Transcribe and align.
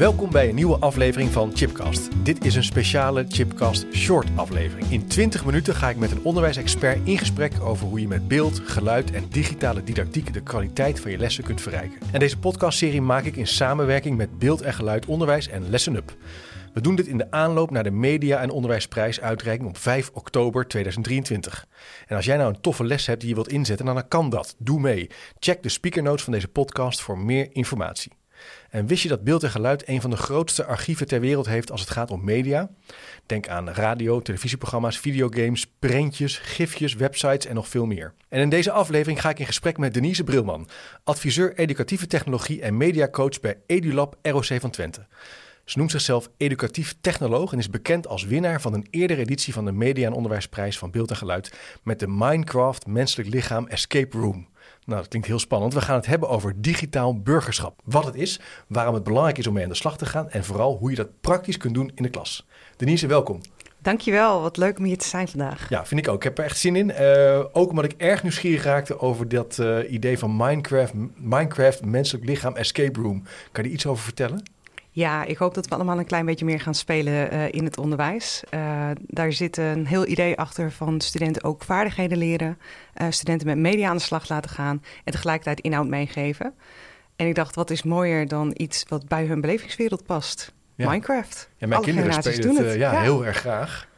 Welkom 0.00 0.30
bij 0.30 0.48
een 0.48 0.54
nieuwe 0.54 0.78
aflevering 0.78 1.30
van 1.30 1.50
Chipcast. 1.54 2.08
Dit 2.24 2.44
is 2.44 2.54
een 2.54 2.64
speciale 2.64 3.24
Chipcast 3.28 3.86
short 3.92 4.28
aflevering. 4.36 4.90
In 4.90 5.06
20 5.06 5.44
minuten 5.44 5.74
ga 5.74 5.88
ik 5.88 5.96
met 5.96 6.10
een 6.10 6.22
onderwijsexpert 6.22 7.08
in 7.08 7.18
gesprek 7.18 7.52
over 7.62 7.86
hoe 7.86 8.00
je 8.00 8.08
met 8.08 8.28
beeld, 8.28 8.60
geluid 8.64 9.10
en 9.10 9.28
digitale 9.28 9.84
didactiek 9.84 10.32
de 10.32 10.42
kwaliteit 10.42 11.00
van 11.00 11.10
je 11.10 11.18
lessen 11.18 11.44
kunt 11.44 11.60
verrijken. 11.60 11.98
En 12.12 12.18
deze 12.18 12.38
podcastserie 12.38 13.00
maak 13.00 13.24
ik 13.24 13.36
in 13.36 13.46
samenwerking 13.46 14.16
met 14.16 14.38
Beeld 14.38 14.60
en 14.60 14.74
Geluid 14.74 15.06
Onderwijs 15.06 15.48
en 15.48 15.70
Lessen 15.70 15.94
Up. 15.94 16.16
We 16.72 16.80
doen 16.80 16.94
dit 16.94 17.06
in 17.06 17.18
de 17.18 17.30
aanloop 17.30 17.70
naar 17.70 17.84
de 17.84 17.90
Media- 17.90 18.40
en 18.40 18.50
Onderwijsprijsuitreiking 18.50 19.68
op 19.68 19.76
5 19.76 20.10
oktober 20.14 20.68
2023. 20.68 21.66
En 22.06 22.16
als 22.16 22.24
jij 22.24 22.36
nou 22.36 22.54
een 22.54 22.60
toffe 22.60 22.84
les 22.84 23.06
hebt 23.06 23.20
die 23.20 23.28
je 23.28 23.34
wilt 23.34 23.48
inzetten, 23.48 23.86
dan 23.86 24.08
kan 24.08 24.30
dat. 24.30 24.54
Doe 24.58 24.80
mee. 24.80 25.10
Check 25.38 25.62
de 25.62 25.68
speakernotes 25.68 26.24
van 26.24 26.32
deze 26.32 26.48
podcast 26.48 27.00
voor 27.00 27.18
meer 27.18 27.48
informatie. 27.52 28.19
En 28.70 28.86
wist 28.86 29.02
je 29.02 29.08
dat 29.08 29.24
beeld 29.24 29.42
en 29.42 29.50
geluid 29.50 29.88
een 29.88 30.00
van 30.00 30.10
de 30.10 30.16
grootste 30.16 30.64
archieven 30.64 31.06
ter 31.06 31.20
wereld 31.20 31.46
heeft 31.46 31.70
als 31.70 31.80
het 31.80 31.90
gaat 31.90 32.10
om 32.10 32.24
media? 32.24 32.70
Denk 33.26 33.48
aan 33.48 33.70
radio, 33.70 34.20
televisieprogramma's, 34.20 34.98
videogames, 34.98 35.66
prentjes, 35.78 36.38
gifjes, 36.38 36.94
websites 36.94 37.46
en 37.46 37.54
nog 37.54 37.68
veel 37.68 37.86
meer. 37.86 38.14
En 38.28 38.40
in 38.40 38.48
deze 38.48 38.70
aflevering 38.70 39.20
ga 39.20 39.30
ik 39.30 39.38
in 39.38 39.46
gesprek 39.46 39.78
met 39.78 39.94
Denise 39.94 40.24
Brilman, 40.24 40.68
adviseur 41.04 41.54
educatieve 41.54 42.06
technologie 42.06 42.62
en 42.62 42.76
mediacoach 42.76 43.40
bij 43.40 43.58
EduLab 43.66 44.16
ROC 44.22 44.44
van 44.44 44.70
Twente. 44.70 45.06
Ze 45.64 45.78
noemt 45.78 45.90
zichzelf 45.90 46.30
educatief 46.36 46.94
technoloog 47.00 47.52
en 47.52 47.58
is 47.58 47.70
bekend 47.70 48.06
als 48.06 48.24
winnaar 48.24 48.60
van 48.60 48.74
een 48.74 48.86
eerdere 48.90 49.20
editie 49.20 49.52
van 49.52 49.64
de 49.64 49.72
Media- 49.72 50.06
en 50.06 50.12
Onderwijsprijs 50.12 50.78
van 50.78 50.90
Beeld 50.90 51.10
en 51.10 51.16
Geluid 51.16 51.52
met 51.82 51.98
de 51.98 52.08
Minecraft 52.08 52.86
Menselijk 52.86 53.28
Lichaam 53.28 53.66
Escape 53.66 54.18
Room. 54.18 54.48
Nou, 54.84 55.00
dat 55.00 55.08
klinkt 55.08 55.28
heel 55.28 55.38
spannend. 55.38 55.74
We 55.74 55.80
gaan 55.80 55.96
het 55.96 56.06
hebben 56.06 56.28
over 56.28 56.60
digitaal 56.60 57.20
burgerschap. 57.20 57.80
Wat 57.84 58.04
het 58.04 58.14
is, 58.14 58.40
waarom 58.66 58.94
het 58.94 59.04
belangrijk 59.04 59.38
is 59.38 59.46
om 59.46 59.54
mee 59.54 59.62
aan 59.62 59.68
de 59.68 59.74
slag 59.74 59.96
te 59.96 60.06
gaan 60.06 60.30
en 60.30 60.44
vooral 60.44 60.76
hoe 60.76 60.90
je 60.90 60.96
dat 60.96 61.20
praktisch 61.20 61.56
kunt 61.56 61.74
doen 61.74 61.92
in 61.94 62.02
de 62.02 62.10
klas. 62.10 62.46
Denise, 62.76 63.06
welkom. 63.06 63.40
Dankjewel, 63.82 64.40
wat 64.40 64.56
leuk 64.56 64.78
om 64.78 64.84
hier 64.84 64.98
te 64.98 65.08
zijn 65.08 65.28
vandaag. 65.28 65.68
Ja, 65.68 65.86
vind 65.86 66.00
ik 66.00 66.08
ook. 66.08 66.16
Ik 66.16 66.22
heb 66.22 66.38
er 66.38 66.44
echt 66.44 66.58
zin 66.58 66.76
in. 66.76 66.92
Uh, 67.00 67.44
ook 67.52 67.70
omdat 67.70 67.84
ik 67.84 67.94
erg 67.96 68.22
nieuwsgierig 68.22 68.64
raakte 68.64 69.00
over 69.00 69.28
dat 69.28 69.58
uh, 69.60 69.92
idee 69.92 70.18
van 70.18 70.36
Minecraft, 70.36 70.92
Minecraft 71.16 71.84
Menselijk 71.84 72.24
Lichaam 72.24 72.56
Escape 72.56 73.00
Room. 73.00 73.22
Kan 73.52 73.62
je 73.62 73.68
er 73.68 73.74
iets 73.74 73.86
over 73.86 74.04
vertellen? 74.04 74.42
Ja, 74.92 75.24
ik 75.24 75.36
hoop 75.36 75.54
dat 75.54 75.66
we 75.68 75.74
allemaal 75.74 75.98
een 75.98 76.06
klein 76.06 76.26
beetje 76.26 76.44
meer 76.44 76.60
gaan 76.60 76.74
spelen 76.74 77.34
uh, 77.34 77.52
in 77.52 77.64
het 77.64 77.78
onderwijs. 77.78 78.42
Uh, 78.54 78.90
daar 79.00 79.32
zit 79.32 79.56
een 79.56 79.86
heel 79.86 80.06
idee 80.06 80.36
achter 80.36 80.72
van 80.72 81.00
studenten 81.00 81.44
ook 81.44 81.62
vaardigheden 81.64 82.18
leren, 82.18 82.58
uh, 83.02 83.06
studenten 83.10 83.46
met 83.46 83.58
media 83.58 83.88
aan 83.88 83.96
de 83.96 84.02
slag 84.02 84.28
laten 84.28 84.50
gaan 84.50 84.82
en 85.04 85.12
tegelijkertijd 85.12 85.60
inhoud 85.60 85.86
meegeven. 85.88 86.54
En 87.16 87.26
ik 87.26 87.34
dacht, 87.34 87.54
wat 87.54 87.70
is 87.70 87.82
mooier 87.82 88.28
dan 88.28 88.50
iets 88.56 88.84
wat 88.88 89.08
bij 89.08 89.24
hun 89.24 89.40
belevingswereld 89.40 90.06
past? 90.06 90.52
Ja. 90.74 90.88
Minecraft. 90.88 91.48
Ja, 91.56 91.66
mijn 91.66 91.72
Alle 91.80 91.92
kinderen 91.92 92.12
spelen 92.12 92.40
doen 92.40 92.56
het, 92.56 92.66
het. 92.66 92.74
ja, 92.74 92.92
Ja. 92.92 93.00
heel 93.00 93.26
erg 93.26 93.36
graag. 93.36 93.88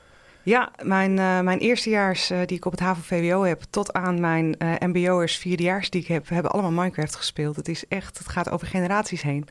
Ja, 0.42 0.70
mijn, 0.82 1.14
mijn 1.44 1.58
eerstejaars 1.58 2.26
die 2.26 2.56
ik 2.56 2.64
op 2.64 2.72
het 2.72 2.80
HAVO-VWO 2.80 3.42
heb, 3.42 3.62
tot 3.70 3.92
aan 3.92 4.20
mijn 4.20 4.56
MBO'ers 4.78 5.36
vierdejaars 5.36 5.90
die 5.90 6.00
ik 6.00 6.06
heb, 6.06 6.28
hebben 6.28 6.50
allemaal 6.50 6.70
Minecraft 6.70 7.16
gespeeld. 7.16 7.56
Het 7.56 7.68
is 7.68 7.84
echt, 7.88 8.18
het 8.18 8.28
gaat 8.28 8.50
over 8.50 8.66
generaties 8.66 9.22
heen. 9.22 9.48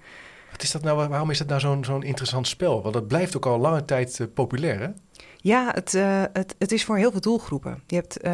Wat 0.62 0.70
is 0.70 0.81
dat 0.81 0.95
nou, 0.95 1.09
waarom 1.09 1.30
is 1.30 1.38
dat 1.38 1.48
nou 1.48 1.59
zo'n 1.59 1.84
zo'n 1.84 2.04
interessant 2.04 2.48
spel? 2.48 2.81
Want 2.81 2.94
dat 2.94 3.08
blijft 3.08 3.38
ook 3.38 3.45
al 3.45 3.59
lange 3.59 3.86
tijd 3.86 4.20
uh, 4.22 4.28
populair, 4.34 4.80
hè? 4.80 4.88
Ja, 5.38 5.72
het, 5.73 5.94
uh, 5.94 6.23
het, 6.34 6.56
het 6.59 6.72
is 6.72 6.86
voor 6.86 6.98
heel 6.98 7.12
veel 7.12 7.22
doelgroepen. 7.22 7.84
Je 7.88 7.95
hebt 7.95 8.18
uh, 8.26 8.31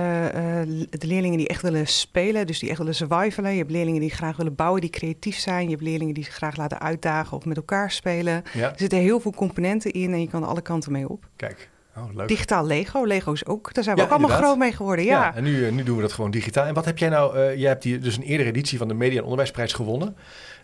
de 0.89 1.08
leerlingen 1.08 1.38
die 1.38 1.47
echt 1.47 1.61
willen 1.61 1.88
spelen, 1.88 2.47
dus 2.47 2.59
die 2.59 2.69
echt 2.69 2.78
willen 2.78 2.95
survivalen. 2.95 3.52
Je 3.52 3.58
hebt 3.58 3.72
leerlingen 3.72 4.02
die 4.02 4.09
graag 4.09 4.38
willen 4.38 4.56
bouwen, 4.56 4.81
die 4.81 4.89
creatief 4.89 5.38
zijn. 5.38 5.64
Je 5.64 5.69
hebt 5.69 5.81
leerlingen 5.81 6.14
die 6.14 6.23
zich 6.23 6.34
graag 6.34 6.56
laten 6.58 6.80
uitdagen 6.80 7.38
of 7.38 7.45
met 7.45 7.58
elkaar 7.58 7.92
spelen. 7.92 8.44
Ja. 8.53 8.69
Er 8.72 8.80
zitten 8.80 9.00
heel 9.00 9.19
veel 9.19 9.34
componenten 9.34 9.91
in 9.91 10.14
en 10.14 10.19
je 10.22 10.28
kan 10.28 10.44
alle 10.44 10.62
kanten 10.62 10.91
mee 10.91 11.09
op. 11.09 11.28
Kijk, 11.36 11.69
oh, 11.97 12.03
leuk. 12.16 12.28
Digitaal 12.28 12.66
Lego, 12.66 13.03
Lego 13.06 13.31
is 13.31 13.46
ook, 13.46 13.73
daar 13.73 13.84
zijn 13.84 13.96
we 13.96 14.02
Ja, 14.02 14.07
ook 14.07 14.13
allemaal 14.13 14.29
inderdaad. 14.29 14.56
groot 14.56 14.68
mee 14.68 14.78
geworden. 14.78 15.06
Ja, 15.06 15.23
Ja, 15.23 15.35
en 15.35 15.44
nu, 15.44 15.72
nu 15.72 15.84
doen 15.84 15.96
we 15.96 16.02
dat 16.02 16.13
gewoon 16.13 16.31
digitaal. 16.31 16.66
En 16.66 16.73
wat 16.73 16.85
heb 16.85 16.97
jij 16.97 17.09
nou, 17.09 17.38
uh, 17.38 17.56
jij 17.56 17.69
hebt 17.69 17.84
hier 17.84 18.02
dus 18.02 18.18
een 18.18 18.23
eerdere 18.23 18.50
editie 18.50 18.78
van 18.78 18.88
de 18.88 18.94
Media- 18.94 19.18
en 19.18 19.23
Onderwijsprijs 19.23 19.73
gewonnen. 19.73 20.16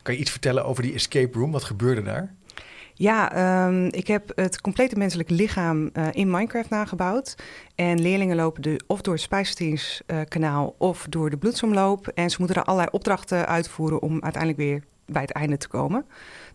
Kan 0.04 0.14
je 0.14 0.20
iets 0.20 0.32
vertellen 0.32 0.66
over 0.66 0.84
die 0.84 0.94
escape 0.94 1.38
room? 1.38 1.52
Wat 1.52 1.64
gebeurde 1.64 2.02
daar? 2.02 2.34
Ja, 2.94 3.66
um, 3.68 3.86
ik 3.86 4.08
heb 4.08 4.32
het 4.36 4.62
complete 4.62 4.96
menselijk 4.96 5.30
lichaam 5.30 5.90
uh, 5.94 6.08
in 6.12 6.32
Minecraft 6.32 6.70
nagebouwd. 6.70 7.36
En 7.76 8.02
leerlingen 8.02 8.36
lopen 8.36 8.62
de, 8.62 8.82
of 8.88 9.02
door 9.02 9.14
het 9.14 9.24
spijsverteringskanaal 9.24 10.76
of 10.78 11.06
door 11.10 11.30
de 11.30 11.38
bloedsomloop. 11.38 12.08
En 12.08 12.30
ze 12.30 12.36
moeten 12.40 12.58
er 12.58 12.64
allerlei 12.64 12.90
opdrachten 12.92 13.48
uitvoeren 13.48 14.02
om 14.02 14.22
uiteindelijk 14.22 14.62
weer 14.62 14.84
bij 15.06 15.22
het 15.22 15.32
einde 15.32 15.58
te 15.58 15.68
komen. 15.68 16.06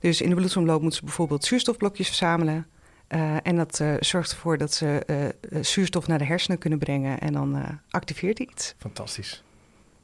Dus 0.01 0.21
in 0.21 0.29
de 0.29 0.35
bloedsomloop 0.35 0.81
moeten 0.81 0.99
ze 0.99 1.05
bijvoorbeeld 1.05 1.45
zuurstofblokjes 1.45 2.07
verzamelen. 2.07 2.67
Uh, 3.09 3.37
en 3.43 3.57
dat 3.57 3.79
uh, 3.83 3.95
zorgt 4.01 4.31
ervoor 4.31 4.59
dat 4.59 4.75
ze 4.75 5.05
zuurstof 5.61 6.07
naar 6.07 6.19
de 6.19 6.25
hersenen 6.25 6.59
kunnen 6.59 6.79
brengen. 6.79 7.19
En 7.19 7.33
dan 7.33 7.81
activeert 7.91 8.39
hij 8.39 8.47
iets. 8.51 8.75
Fantastisch. 8.79 9.43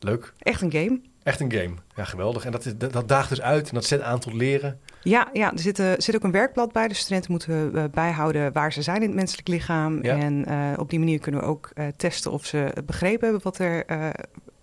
Leuk. 0.05 0.33
Echt 0.39 0.61
een 0.61 0.73
game. 0.73 1.01
Echt 1.23 1.41
een 1.41 1.53
game. 1.53 1.75
Ja, 1.95 2.05
geweldig. 2.05 2.45
En 2.45 2.53
dat, 2.53 2.65
is, 2.65 2.77
dat, 2.77 2.93
dat 2.93 3.09
daagt 3.09 3.29
dus 3.29 3.41
uit 3.41 3.69
en 3.69 3.75
dat 3.75 3.85
zet 3.85 4.01
aan 4.01 4.19
tot 4.19 4.33
leren. 4.33 4.81
Ja, 5.03 5.29
ja 5.33 5.53
er 5.53 5.59
zit, 5.59 5.79
uh, 5.79 5.93
zit 5.97 6.15
ook 6.15 6.23
een 6.23 6.31
werkblad 6.31 6.73
bij. 6.73 6.89
De 6.89 6.95
studenten 6.95 7.31
moeten 7.31 7.71
uh, 7.75 7.85
bijhouden 7.91 8.53
waar 8.53 8.73
ze 8.73 8.83
zijn 8.83 9.01
in 9.01 9.07
het 9.07 9.15
menselijk 9.15 9.49
lichaam. 9.49 10.03
Ja. 10.03 10.17
En 10.17 10.45
uh, 10.49 10.73
op 10.77 10.91
die 10.91 10.99
manier 10.99 11.19
kunnen 11.19 11.41
we 11.41 11.47
ook 11.47 11.73
testen 11.97 12.33
of 12.33 12.47
ze 12.47 12.73
begrepen 12.87 13.25
hebben 13.25 13.43
wat 13.43 13.59
er 13.59 13.85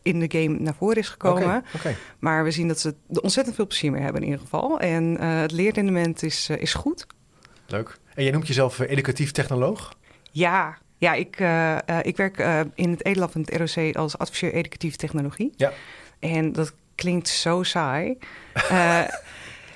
in 0.01 0.19
de 0.19 0.39
game 0.39 0.59
naar 0.59 0.75
voren 0.75 0.97
is 0.97 1.09
gekomen. 1.09 1.43
Okay, 1.43 1.61
okay. 1.75 1.95
Maar 2.19 2.43
we 2.43 2.51
zien 2.51 2.67
dat 2.67 2.79
ze 2.79 2.95
er 3.09 3.21
ontzettend 3.21 3.55
veel 3.55 3.67
plezier 3.67 3.91
mee 3.91 4.01
hebben 4.01 4.21
in 4.21 4.27
ieder 4.27 4.43
geval. 4.43 4.79
En 4.79 5.21
het 5.21 5.51
leerrendement 5.51 6.23
is, 6.23 6.49
is 6.49 6.73
goed. 6.73 7.07
Leuk. 7.67 7.97
En 8.13 8.23
jij 8.23 8.31
noemt 8.31 8.47
jezelf 8.47 8.79
educatief 8.79 9.31
technoloog? 9.31 9.93
Ja, 10.31 10.77
ja, 11.01 11.13
ik, 11.13 11.39
uh, 11.39 11.77
uh, 11.89 11.99
ik 12.01 12.17
werk 12.17 12.39
uh, 12.39 12.59
in 12.75 12.91
het 12.91 13.05
Edelab 13.05 13.31
van 13.31 13.41
het 13.41 13.75
ROC 13.75 13.95
als 13.95 14.17
adviseur 14.17 14.53
educatieve 14.53 14.97
technologie. 14.97 15.53
Ja. 15.55 15.71
En 16.19 16.51
dat 16.51 16.73
klinkt 16.95 17.27
zo 17.27 17.63
saai. 17.63 18.17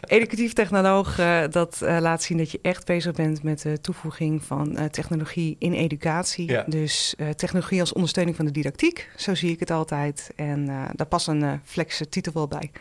educatief 0.07 0.53
technoloog, 0.53 1.15
dat 1.49 1.77
laat 1.81 2.23
zien 2.23 2.37
dat 2.37 2.51
je 2.51 2.59
echt 2.61 2.85
bezig 2.85 3.13
bent 3.13 3.43
met 3.43 3.61
de 3.61 3.81
toevoeging 3.81 4.43
van 4.43 4.89
technologie 4.91 5.55
in 5.59 5.73
educatie. 5.73 6.51
Ja. 6.51 6.63
Dus 6.67 7.15
technologie 7.35 7.79
als 7.79 7.93
ondersteuning 7.93 8.35
van 8.35 8.45
de 8.45 8.51
didactiek, 8.51 9.09
zo 9.15 9.35
zie 9.35 9.51
ik 9.51 9.59
het 9.59 9.71
altijd. 9.71 10.31
En 10.35 10.65
daar 10.95 11.07
past 11.07 11.27
een 11.27 11.61
flexe 11.63 12.09
titel 12.09 12.33
wel 12.33 12.47
bij. 12.47 12.71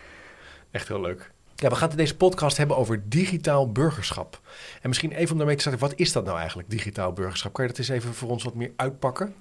Echt 0.71 0.89
heel 0.89 1.01
leuk. 1.01 1.33
Ja, 1.57 1.69
we 1.69 1.75
gaan 1.75 1.83
het 1.83 1.99
in 1.99 2.05
deze 2.05 2.17
podcast 2.17 2.57
hebben 2.57 2.77
over 2.77 3.03
digitaal 3.09 3.73
burgerschap. 3.73 4.41
En 4.83 4.89
misschien 4.89 5.13
even 5.13 5.31
om 5.33 5.37
daarmee 5.37 5.57
te 5.57 5.61
starten, 5.61 5.89
wat 5.89 5.99
is 5.99 6.13
dat 6.13 6.25
nou 6.25 6.39
eigenlijk, 6.39 6.71
digitaal 6.71 7.13
burgerschap? 7.13 7.53
Kan 7.53 7.65
je 7.65 7.71
dat 7.71 7.79
eens 7.79 7.89
even 7.89 8.15
voor 8.15 8.29
ons 8.29 8.45
wat 8.45 8.55
meer 8.55 8.73
uitpakken? 8.77 9.35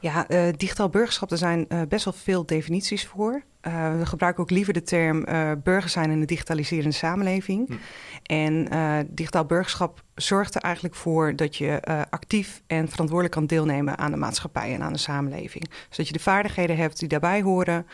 Ja, 0.00 0.30
uh, 0.30 0.52
digitaal 0.56 0.88
burgerschap, 0.88 1.30
er 1.30 1.38
zijn 1.38 1.66
uh, 1.68 1.80
best 1.88 2.04
wel 2.04 2.14
veel 2.16 2.46
definities 2.46 3.06
voor. 3.06 3.42
Uh, 3.62 3.98
we 3.98 4.06
gebruiken 4.06 4.42
ook 4.42 4.50
liever 4.50 4.72
de 4.72 4.82
term 4.82 5.24
burger 5.62 5.90
zijn 5.90 6.10
in 6.10 6.20
een 6.20 6.26
digitaliserende 6.26 6.94
samenleving. 6.94 7.68
Hm. 7.68 7.74
En 8.22 8.68
digitaal 9.10 9.44
burgerschap 9.44 10.02
zorgt 10.14 10.54
er 10.54 10.60
eigenlijk 10.60 10.94
voor 10.94 11.36
dat 11.36 11.56
je 11.56 11.80
actief 12.10 12.62
en 12.66 12.88
verantwoordelijk 12.88 13.34
kan 13.34 13.46
deelnemen 13.46 13.98
aan 13.98 14.10
de 14.10 14.16
maatschappij 14.16 14.74
en 14.74 14.82
aan 14.82 14.92
de 14.92 14.98
samenleving. 14.98 15.70
Zodat 15.90 16.06
je 16.06 16.12
de 16.12 16.18
vaardigheden 16.18 16.76
hebt 16.76 16.98
die 16.98 17.08
daarbij 17.08 17.42
horen. 17.42 17.86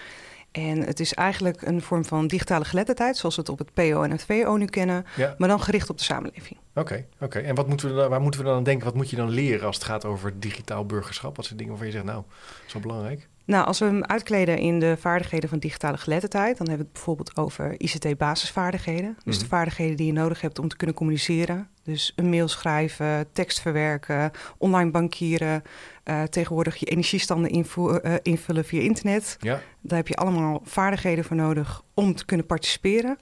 En 0.53 0.83
het 0.85 1.01
is 1.01 1.15
eigenlijk 1.15 1.63
een 1.63 1.83
vorm 1.83 2.05
van 2.05 2.27
digitale 2.27 2.65
geletterdheid, 2.65 3.17
zoals 3.17 3.35
we 3.37 3.41
het 3.41 3.51
op 3.51 3.59
het 3.59 3.75
PO 3.75 4.03
en 4.03 4.11
het 4.11 4.25
VO 4.25 4.57
nu 4.57 4.65
kennen, 4.65 5.05
Ja. 5.17 5.35
maar 5.39 5.49
dan 5.49 5.61
gericht 5.61 5.91
op 5.91 5.99
de 5.99 6.05
samenleving. 6.05 6.59
Oké, 6.75 7.07
oké. 7.21 7.39
En 7.39 7.55
wat 7.55 7.69
moeten 7.69 7.89
we 7.89 7.95
dan, 7.95 8.09
waar 8.11 8.21
moeten 8.21 8.41
we 8.41 8.47
dan 8.47 8.57
aan 8.57 8.63
denken? 8.63 8.85
Wat 8.85 8.95
moet 8.95 9.11
je 9.11 9.17
dan 9.17 9.29
leren 9.29 9.67
als 9.67 9.77
het 9.77 9.85
gaat 9.85 10.05
over 10.05 10.41
digitaal 10.41 10.87
burgerschap? 10.87 11.37
Wat 11.37 11.45
zijn 11.45 11.57
dingen 11.59 11.73
waarvan 11.73 11.91
je 11.93 11.97
zegt, 11.99 12.09
nou, 12.13 12.23
dat 12.29 12.67
is 12.67 12.73
wel 12.73 12.83
belangrijk? 12.83 13.29
Nou, 13.45 13.67
als 13.67 13.79
we 13.79 13.85
hem 13.85 14.05
uitkleden 14.05 14.59
in 14.59 14.79
de 14.79 14.97
vaardigheden 14.99 15.49
van 15.49 15.59
digitale 15.59 15.97
geletterdheid, 15.97 16.59
dan 16.59 16.69
hebben 16.69 16.77
we 16.77 16.83
het 16.83 16.93
bijvoorbeeld 16.93 17.37
over 17.37 17.75
ICT-basisvaardigheden. 17.81 19.17
Dus 19.25 19.35
Mhm. 19.35 19.45
de 19.45 19.49
vaardigheden 19.51 19.97
die 19.97 20.07
je 20.07 20.13
nodig 20.13 20.41
hebt 20.41 20.59
om 20.59 20.69
te 20.69 20.77
kunnen 20.77 20.97
communiceren. 20.97 21.69
Dus 21.83 22.13
een 22.17 22.29
mail 22.31 22.49
schrijven, 22.49 23.33
tekst 23.33 23.61
verwerken, 23.61 24.31
online 24.59 24.91
bankieren, 24.91 25.63
uh, 26.05 26.23
tegenwoordig 26.23 26.77
je 26.77 26.87
energiestanden 26.87 27.55
uh, 27.55 28.15
invullen 28.23 28.65
via 28.65 28.81
internet. 28.81 29.37
Ja, 29.41 29.61
Daar 29.81 29.99
heb 29.99 30.09
je 30.09 30.15
allemaal 30.17 30.61
vaardigheden 30.65 31.25
voor 31.25 31.37
nodig 31.37 31.83
om 31.95 32.15
te 32.15 32.25
kunnen 32.25 32.47
participeren. 32.47 33.19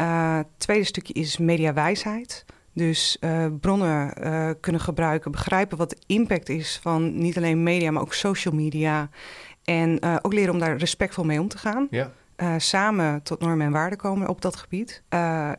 Uh, 0.00 0.36
het 0.36 0.46
tweede 0.56 0.84
stukje 0.84 1.12
is 1.12 1.38
mediawijsheid. 1.38 2.44
Dus 2.78 3.16
uh, 3.20 3.46
bronnen 3.60 4.12
uh, 4.22 4.50
kunnen 4.60 4.80
gebruiken, 4.80 5.30
begrijpen 5.30 5.78
wat 5.78 5.90
de 5.90 5.96
impact 6.06 6.48
is 6.48 6.78
van 6.82 7.18
niet 7.18 7.36
alleen 7.36 7.62
media, 7.62 7.90
maar 7.90 8.02
ook 8.02 8.14
social 8.14 8.54
media. 8.54 9.08
En 9.64 9.98
uh, 10.04 10.16
ook 10.22 10.32
leren 10.32 10.52
om 10.52 10.58
daar 10.58 10.76
respectvol 10.76 11.24
mee 11.24 11.40
om 11.40 11.48
te 11.48 11.58
gaan. 11.58 11.86
ja, 11.90 12.12
samen 12.58 13.22
tot 13.22 13.40
normen 13.40 13.66
en 13.66 13.72
waarden 13.72 13.98
komen 13.98 14.28
op 14.28 14.40
dat 14.40 14.56
gebied. 14.56 15.02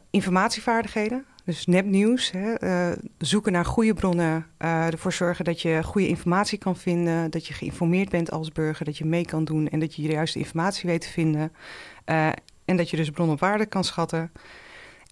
Informatievaardigheden, 0.10 1.25
dus 1.45 1.66
nepnieuws. 1.66 2.31
Hè, 2.31 2.54
zoeken 3.18 3.51
naar 3.51 3.66
goede 3.66 3.94
bronnen. 3.94 4.45
Ervoor 4.57 5.13
zorgen 5.13 5.45
dat 5.45 5.62
je 5.62 5.83
goede 5.83 6.07
informatie 6.07 6.57
kan 6.57 6.75
vinden. 6.75 7.31
Dat 7.31 7.45
je 7.45 7.54
geïnformeerd 7.54 8.10
bent 8.10 8.31
als 8.31 8.51
burger. 8.51 8.86
Dat 8.86 8.98
je 8.98 9.06
mee 9.06 9.25
kan 9.25 9.44
doen 9.44 9.68
en 9.69 9.80
dat 9.80 9.95
je 9.95 10.01
de 10.01 10.13
juiste 10.13 10.39
informatie 10.39 10.89
weet 10.89 11.01
te 11.01 11.10
vinden. 11.10 11.51
En 12.66 12.77
dat 12.77 12.89
je 12.89 12.98
dus 12.98 13.10
bronnen 13.10 13.36
op 13.36 13.42
waarde 13.42 13.66
kan 13.66 13.83
schatten. 13.83 14.31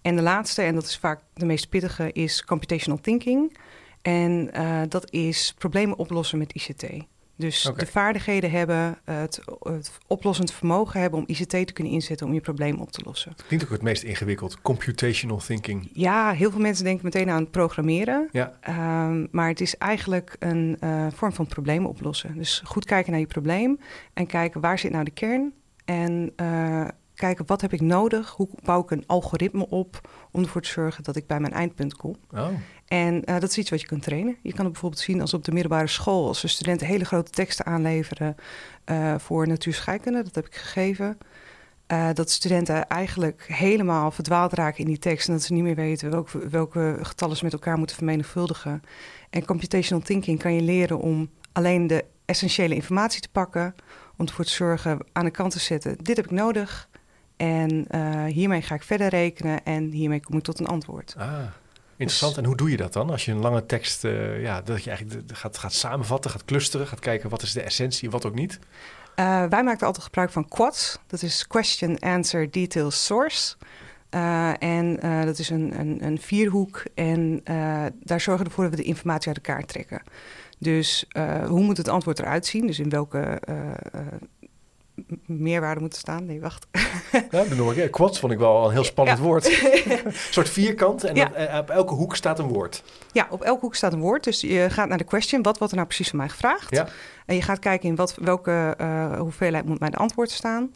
En 0.02 0.16
de 0.16 0.22
laatste, 0.22 0.62
en 0.62 0.74
dat 0.74 0.84
is 0.84 0.96
vaak 0.96 1.20
de 1.34 1.46
meest 1.46 1.68
pittige, 1.68 2.12
is 2.12 2.44
computational 2.44 3.00
thinking. 3.00 3.56
En 4.02 4.50
dat 4.88 5.12
is 5.12 5.54
problemen 5.58 5.98
oplossen 5.98 6.38
met 6.38 6.52
ICT. 6.52 7.06
Dus 7.38 7.70
de 7.76 7.86
vaardigheden 7.86 8.50
hebben, 8.50 8.98
het, 9.04 9.40
het, 9.62 9.98
oplossend 10.06 10.52
vermogen 10.52 11.00
hebben 11.00 11.18
om 11.18 11.24
ICT 11.26 11.50
te 11.50 11.72
kunnen 11.72 11.92
inzetten 11.92 12.26
om 12.26 12.34
je 12.34 12.40
probleem 12.40 12.80
op 12.80 12.92
te 12.92 13.02
lossen. 13.04 13.34
Klinkt 13.46 13.64
ook 13.64 13.70
het 13.70 13.82
meest 13.82 14.02
ingewikkeld, 14.02 14.60
computational 14.60 15.38
thinking. 15.38 15.90
Ja, 15.92 16.32
heel 16.32 16.50
veel 16.50 16.60
mensen 16.60 16.84
denken 16.84 17.04
meteen 17.04 17.30
aan 17.30 17.40
het 17.40 17.50
programmeren. 17.50 18.28
Ja. 18.32 18.58
Ehm, 18.60 19.26
maar 19.30 19.48
het 19.48 19.60
is 19.60 19.76
eigenlijk 19.76 20.36
een 20.38 20.76
uh, 20.80 21.06
vorm 21.14 21.32
van 21.32 21.46
problemen 21.46 21.88
oplossen. 21.88 22.34
Dus 22.36 22.62
goed 22.64 22.84
kijken 22.84 23.10
naar 23.10 23.20
je 23.20 23.26
probleem 23.26 23.78
en 24.14 24.26
kijken 24.26 24.60
waar 24.60 24.78
zit 24.78 24.92
nou 24.92 25.04
de 25.04 25.10
kern. 25.10 25.52
En 25.84 26.32
uh, 26.36 26.88
kijken 27.18 27.46
wat 27.46 27.60
heb 27.60 27.72
ik 27.72 27.80
nodig, 27.80 28.30
hoe 28.30 28.48
bouw 28.64 28.82
ik 28.82 28.90
een 28.90 29.04
algoritme 29.06 29.68
op 29.68 30.08
om 30.30 30.42
ervoor 30.42 30.62
te 30.62 30.68
zorgen 30.68 31.04
dat 31.04 31.16
ik 31.16 31.26
bij 31.26 31.40
mijn 31.40 31.52
eindpunt 31.52 31.96
kom. 31.96 32.16
Oh. 32.30 32.48
En 32.86 33.14
uh, 33.14 33.40
dat 33.40 33.50
is 33.50 33.58
iets 33.58 33.70
wat 33.70 33.80
je 33.80 33.86
kunt 33.86 34.02
trainen. 34.02 34.36
Je 34.42 34.52
kan 34.52 34.64
het 34.64 34.72
bijvoorbeeld 34.72 35.02
zien 35.02 35.20
als 35.20 35.34
op 35.34 35.44
de 35.44 35.52
middelbare 35.52 35.86
school, 35.86 36.26
als 36.26 36.40
de 36.40 36.48
studenten 36.48 36.86
hele 36.86 37.04
grote 37.04 37.30
teksten 37.30 37.66
aanleveren 37.66 38.34
uh, 38.86 39.14
voor 39.18 39.48
natuurscheikunde, 39.48 40.22
dat 40.22 40.34
heb 40.34 40.46
ik 40.46 40.54
gegeven. 40.54 41.18
Uh, 41.92 42.08
dat 42.14 42.30
studenten 42.30 42.88
eigenlijk 42.88 43.44
helemaal 43.46 44.10
verdwaald 44.10 44.52
raken 44.52 44.80
in 44.80 44.86
die 44.86 44.98
tekst 44.98 45.28
en 45.28 45.34
dat 45.34 45.42
ze 45.42 45.52
niet 45.52 45.62
meer 45.62 45.74
weten 45.74 46.10
welke, 46.10 46.48
welke 46.48 46.98
getallen 47.02 47.36
ze 47.36 47.44
met 47.44 47.52
elkaar 47.52 47.78
moeten 47.78 47.96
vermenigvuldigen. 47.96 48.82
En 49.30 49.44
computational 49.44 50.04
thinking 50.04 50.38
kan 50.38 50.54
je 50.54 50.62
leren 50.62 50.98
om 50.98 51.30
alleen 51.52 51.86
de 51.86 52.04
essentiële 52.24 52.74
informatie 52.74 53.20
te 53.20 53.28
pakken, 53.28 53.74
om 54.16 54.26
ervoor 54.26 54.44
te 54.44 54.50
zorgen 54.50 54.98
aan 55.12 55.24
de 55.24 55.30
kant 55.30 55.52
te 55.52 55.58
zetten: 55.58 55.96
dit 56.02 56.16
heb 56.16 56.24
ik 56.24 56.30
nodig 56.30 56.88
en 57.38 57.86
hiermee 58.26 58.62
ga 58.62 58.74
ik 58.74 58.82
verder 58.82 59.08
rekenen 59.08 59.64
en 59.64 59.90
hiermee 59.90 60.20
kom 60.20 60.36
ik 60.36 60.42
tot 60.42 60.58
een 60.58 60.66
antwoord. 60.66 61.14
Ah. 61.18 61.38
Interessant. 61.96 62.36
En 62.36 62.44
hoe 62.44 62.56
doe 62.56 62.70
je 62.70 62.76
dat 62.76 62.92
dan? 62.92 63.10
Als 63.10 63.24
je 63.24 63.32
een 63.32 63.38
lange 63.38 63.66
tekst, 63.66 64.04
uh, 64.04 64.42
ja, 64.42 64.62
dat 64.62 64.84
je 64.84 64.90
eigenlijk 64.90 65.36
gaat, 65.36 65.58
gaat 65.58 65.72
samenvatten, 65.72 66.30
gaat 66.30 66.44
clusteren, 66.44 66.86
gaat 66.86 66.98
kijken 66.98 67.30
wat 67.30 67.42
is 67.42 67.52
de 67.52 67.62
essentie, 67.62 68.10
wat 68.10 68.26
ook 68.26 68.34
niet? 68.34 68.58
Uh, 69.16 69.44
wij 69.44 69.62
maken 69.62 69.86
altijd 69.86 70.04
gebruik 70.04 70.30
van 70.30 70.48
QUADS. 70.48 70.98
Dat 71.06 71.22
is 71.22 71.46
Question, 71.46 71.98
Answer, 71.98 72.50
Detail, 72.50 72.90
Source. 72.90 73.56
En 74.58 74.98
dat 75.24 75.38
is 75.38 75.50
een, 75.50 75.80
een, 75.80 76.04
een 76.04 76.20
vierhoek. 76.20 76.82
En 76.94 77.40
daar 78.02 78.20
zorgen 78.20 78.44
we 78.44 78.50
ervoor 78.50 78.64
dat 78.64 78.74
we 78.74 78.82
de 78.82 78.88
informatie 78.88 79.28
uit 79.28 79.36
elkaar 79.36 79.64
trekken. 79.64 80.02
Dus 80.58 81.06
hoe 81.46 81.62
moet 81.62 81.76
het 81.76 81.88
antwoord 81.88 82.18
eruit 82.18 82.46
zien? 82.46 82.66
Dus 82.66 82.78
in 82.78 82.88
welke 82.88 83.40
meerwaarde 85.26 85.80
moeten 85.80 85.98
staan. 85.98 86.26
Nee, 86.26 86.40
wacht. 86.40 86.66
Ja, 87.30 87.44
de 87.44 87.54
noem 87.54 87.90
Quads 87.90 88.18
vond 88.18 88.32
ik 88.32 88.38
wel 88.38 88.64
een 88.64 88.72
heel 88.72 88.84
spannend 88.84 89.18
woord. 89.18 89.46
een 90.04 90.12
soort 90.30 90.48
vierkant 90.48 91.04
en 91.04 91.14
dan, 91.14 91.34
eh, 91.34 91.58
op 91.58 91.70
elke 91.70 91.94
hoek 91.94 92.16
staat 92.16 92.38
een 92.38 92.48
woord. 92.48 92.82
Ja, 93.12 93.26
op 93.30 93.42
elke 93.42 93.60
hoek 93.60 93.74
staat 93.74 93.92
een 93.92 94.00
woord. 94.00 94.24
Dus 94.24 94.40
je 94.40 94.70
gaat 94.70 94.88
naar 94.88 94.98
de 94.98 95.04
question, 95.04 95.42
wat 95.42 95.58
wordt 95.58 95.72
er 95.72 95.78
nou 95.78 95.88
precies 95.88 96.08
van 96.08 96.18
mij 96.18 96.28
gevraagd? 96.28 96.70
Ja. 96.70 96.88
En 97.26 97.34
je 97.34 97.42
gaat 97.42 97.58
kijken 97.58 97.88
in 97.88 97.96
wat, 97.96 98.14
welke 98.20 98.74
uh, 98.80 99.18
hoeveelheid 99.18 99.64
moet 99.64 99.80
mijn 99.80 99.94
antwoord 99.94 100.30
staan. 100.30 100.70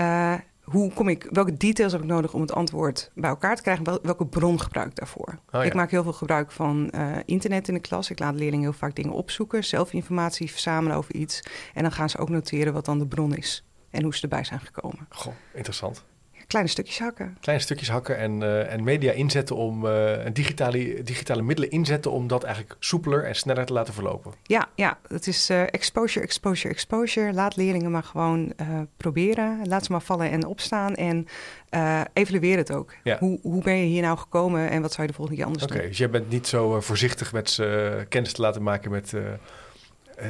Uh, 0.00 0.34
hoe 0.64 0.92
kom 0.92 1.08
ik, 1.08 1.26
welke 1.30 1.56
details 1.56 1.92
heb 1.92 2.00
ik 2.00 2.06
nodig 2.06 2.34
om 2.34 2.40
het 2.40 2.52
antwoord 2.52 3.10
bij 3.14 3.30
elkaar 3.30 3.56
te 3.56 3.62
krijgen? 3.62 3.84
welke 4.02 4.26
bron 4.26 4.60
gebruik 4.60 4.88
ik 4.88 4.96
daarvoor? 4.96 5.38
Oh, 5.52 5.64
ik 5.64 5.74
maak 5.74 5.90
heel 5.90 6.02
veel 6.02 6.12
gebruik 6.12 6.50
van 6.50 6.90
uh, 6.94 7.16
internet 7.24 7.68
in 7.68 7.74
de 7.74 7.80
klas. 7.80 8.10
Ik 8.10 8.18
laat 8.18 8.34
leerlingen 8.34 8.60
heel 8.60 8.78
vaak 8.78 8.94
dingen 8.94 9.12
opzoeken, 9.12 9.64
zelf 9.64 9.92
informatie 9.92 10.50
verzamelen 10.50 10.96
over 10.96 11.14
iets. 11.14 11.42
En 11.74 11.82
dan 11.82 11.92
gaan 11.92 12.10
ze 12.10 12.18
ook 12.18 12.28
noteren 12.28 12.72
wat 12.72 12.84
dan 12.84 12.98
de 12.98 13.06
bron 13.06 13.36
is 13.36 13.64
en 13.90 14.02
hoe 14.02 14.14
ze 14.14 14.22
erbij 14.22 14.44
zijn 14.44 14.60
gekomen. 14.60 15.06
Goh, 15.08 15.34
interessant. 15.52 16.04
Kleine 16.46 16.70
stukjes 16.70 16.98
hakken. 16.98 17.36
Kleine 17.40 17.62
stukjes 17.62 17.88
hakken 17.88 18.18
en, 18.18 18.40
uh, 18.40 18.72
en 18.72 18.84
media 18.84 19.12
inzetten 19.12 19.56
om 19.56 19.86
uh, 19.86 20.12
digitale, 20.32 21.02
digitale 21.02 21.42
middelen 21.42 21.70
inzetten 21.70 22.10
om 22.10 22.26
dat 22.26 22.42
eigenlijk 22.42 22.76
soepeler 22.78 23.24
en 23.24 23.34
sneller 23.34 23.64
te 23.64 23.72
laten 23.72 23.94
verlopen. 23.94 24.32
Ja, 24.42 24.68
ja 24.74 24.98
het 25.08 25.26
is 25.26 25.50
uh, 25.50 25.62
exposure, 25.62 26.24
exposure, 26.24 26.74
exposure. 26.74 27.32
Laat 27.32 27.56
leerlingen 27.56 27.90
maar 27.90 28.02
gewoon 28.02 28.52
proberen. 28.96 29.68
Laat 29.68 29.84
ze 29.84 29.92
maar 29.92 30.02
vallen 30.02 30.30
en 30.30 30.46
opstaan 30.46 30.94
en 30.94 31.26
evalueer 32.12 32.56
het 32.56 32.72
ook. 32.72 32.94
Ja. 33.02 33.18
Hoe, 33.18 33.38
hoe 33.42 33.62
ben 33.62 33.76
je 33.76 33.86
hier 33.86 34.02
nou 34.02 34.18
gekomen 34.18 34.70
en 34.70 34.82
wat 34.82 34.92
zou 34.92 35.02
je 35.02 35.08
de 35.08 35.14
volgende 35.14 35.40
keer 35.40 35.46
anders 35.46 35.64
okay, 35.64 35.76
doen? 35.76 35.86
Oké, 35.86 35.96
dus 35.96 36.04
jij 36.04 36.10
bent 36.10 36.30
niet 36.30 36.46
zo 36.46 36.80
voorzichtig 36.80 37.32
met 37.32 37.50
ze 37.50 38.06
kennis 38.08 38.32
te 38.32 38.40
laten 38.40 38.62
maken 38.62 38.90
met 38.90 39.14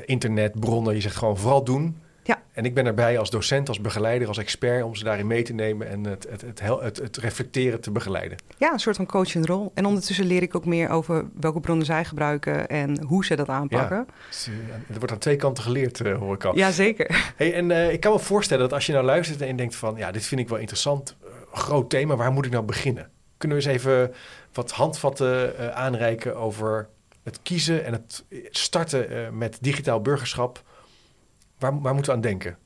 internetbronnen. 0.05 0.95
Je 0.95 1.01
zegt 1.01 1.17
gewoon 1.17 1.37
vooral 1.37 1.65
doen. 1.65 2.03
Ja. 2.27 2.43
En 2.53 2.65
ik 2.65 2.75
ben 2.75 2.87
erbij 2.87 3.19
als 3.19 3.31
docent, 3.31 3.69
als 3.69 3.81
begeleider, 3.81 4.29
als 4.29 4.39
expert 4.39 4.83
om 4.83 4.95
ze 4.95 5.05
daarin 5.05 5.27
mee 5.27 5.43
te 5.43 5.53
nemen 5.53 5.89
en 5.89 6.05
het, 6.05 6.27
het, 6.31 6.41
het, 6.41 6.61
het, 6.61 6.97
het 6.97 7.17
reflecteren 7.17 7.81
te 7.81 7.91
begeleiden. 7.91 8.39
Ja, 8.57 8.73
een 8.73 8.79
soort 8.79 8.97
van 8.97 9.07
coaching 9.07 9.47
rol. 9.47 9.73
En 9.75 9.87
ondertussen 9.87 10.25
leer 10.25 10.43
ik 10.43 10.55
ook 10.55 10.65
meer 10.65 10.89
over 10.89 11.25
welke 11.41 11.61
bronnen 11.61 11.87
zij 11.87 12.05
gebruiken 12.05 12.69
en 12.69 13.03
hoe 13.03 13.25
ze 13.25 13.37
dat 13.37 13.49
aanpakken. 13.49 14.07
Ja, 14.31 14.53
uh, 14.53 14.95
er 14.95 14.99
wordt 14.99 15.13
aan 15.13 15.19
twee 15.19 15.37
kanten 15.37 15.63
geleerd, 15.63 16.01
uh, 16.01 16.19
hoor 16.19 16.35
ik 16.35 16.45
al. 16.45 16.57
Ja, 16.57 16.71
zeker. 16.71 17.33
Hey, 17.37 17.55
en 17.55 17.71
uh, 17.71 17.93
ik 17.93 18.01
kan 18.01 18.13
me 18.13 18.19
voorstellen 18.19 18.63
dat 18.63 18.73
als 18.73 18.87
je 18.87 18.93
nou 18.93 19.05
luistert 19.05 19.41
en 19.41 19.57
denkt 19.57 19.77
van, 19.77 19.97
ja, 19.97 20.11
dit 20.11 20.27
vind 20.27 20.41
ik 20.41 20.49
wel 20.49 20.59
interessant, 20.59 21.17
groot 21.53 21.91
thema, 21.91 22.17
waar 22.17 22.33
moet 22.33 22.47
ik 22.47 22.53
nou 22.53 22.65
beginnen? 22.65 23.11
Kunnen 23.37 23.59
we 23.59 23.65
eens 23.65 23.75
even 23.75 24.15
wat 24.53 24.71
handvatten 24.71 25.75
aanreiken 25.75 26.37
over 26.37 26.89
het 27.23 27.39
kiezen 27.43 27.85
en 27.85 27.93
het 27.93 28.25
starten 28.51 29.39
met 29.39 29.59
digitaal 29.61 30.01
burgerschap? 30.01 30.63
Waar, 31.65 31.81
waar 31.81 31.95
moeten 31.95 32.13
we 32.13 32.17
aan 32.17 32.25
denken? 32.25 32.57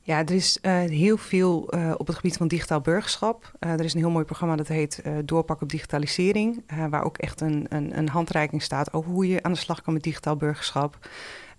Ja, 0.00 0.18
er 0.18 0.30
is 0.30 0.58
uh, 0.62 0.72
heel 0.78 1.16
veel 1.16 1.74
uh, 1.74 1.94
op 1.96 2.06
het 2.06 2.16
gebied 2.16 2.36
van 2.36 2.48
digitaal 2.48 2.80
burgerschap. 2.80 3.52
Uh, 3.60 3.72
er 3.72 3.84
is 3.84 3.94
een 3.94 4.00
heel 4.00 4.10
mooi 4.10 4.24
programma 4.24 4.56
dat 4.56 4.68
heet 4.68 5.02
Doorpak 5.24 5.60
op 5.60 5.70
digitalisering. 5.70 6.64
waar 6.90 7.04
ook 7.04 7.18
echt 7.18 7.40
een, 7.40 7.66
een, 7.68 7.98
een, 7.98 8.08
handreiking 8.08 8.62
staat 8.62 8.92
over 8.92 9.10
hoe 9.10 9.28
je 9.28 9.42
aan 9.42 9.52
de 9.52 9.58
slag 9.58 9.82
kan 9.82 9.92
met 9.92 10.02
digitaal 10.02 10.36
burgerschap. 10.36 10.98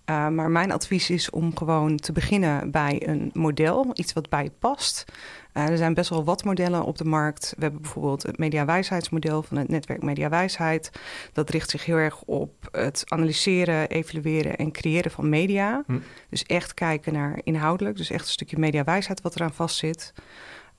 Uh, 0.06 0.28
maar 0.28 0.52
mijn 0.52 0.72
advies 0.72 1.10
is 1.10 1.30
om 1.30 1.58
gewoon 1.58 1.98
te 1.98 2.12
beginnen 2.12 2.72
bij 2.72 3.08
een 3.08 3.30
model, 3.34 3.92
iets 3.94 4.14
wat 4.14 4.30
bij 4.30 4.44
je 4.44 4.52
past. 4.60 5.06
Uh, 5.54 5.70
er 5.70 5.78
zijn 5.78 5.94
best 5.94 6.10
wel 6.10 6.24
wat 6.24 6.44
modellen 6.44 6.84
op 6.84 6.98
de 6.98 7.06
markt. 7.06 7.54
We 7.56 7.62
hebben 7.62 7.82
bijvoorbeeld 7.82 8.24
het 8.24 8.38
mediawijsheidsmodel 8.38 9.44
van 9.44 9.58
het 9.58 9.68
netwerk 9.68 10.02
Mediawijsheid. 10.02 10.92
Dat 11.34 11.50
richt 11.50 11.70
zich 11.70 11.86
heel 11.86 11.96
erg 11.96 12.22
op 12.22 12.68
het 12.72 13.04
analyseren, 13.08 13.90
evalueren 13.90 14.56
en 14.56 14.72
creëren 14.72 15.12
van 15.12 15.30
media. 15.30 15.84
Hm. 15.88 16.00
Dus 16.30 16.44
echt 16.44 16.74
kijken 16.74 17.14
naar 17.14 17.40
inhoudelijk, 17.44 17.98
dus 17.98 18.10
echt 18.10 18.26
een 18.26 18.32
stukje 18.32 18.58
mediawijsheid 18.60 19.22
wat 19.22 19.36
eraan 19.36 19.54
vastzit. 19.54 20.14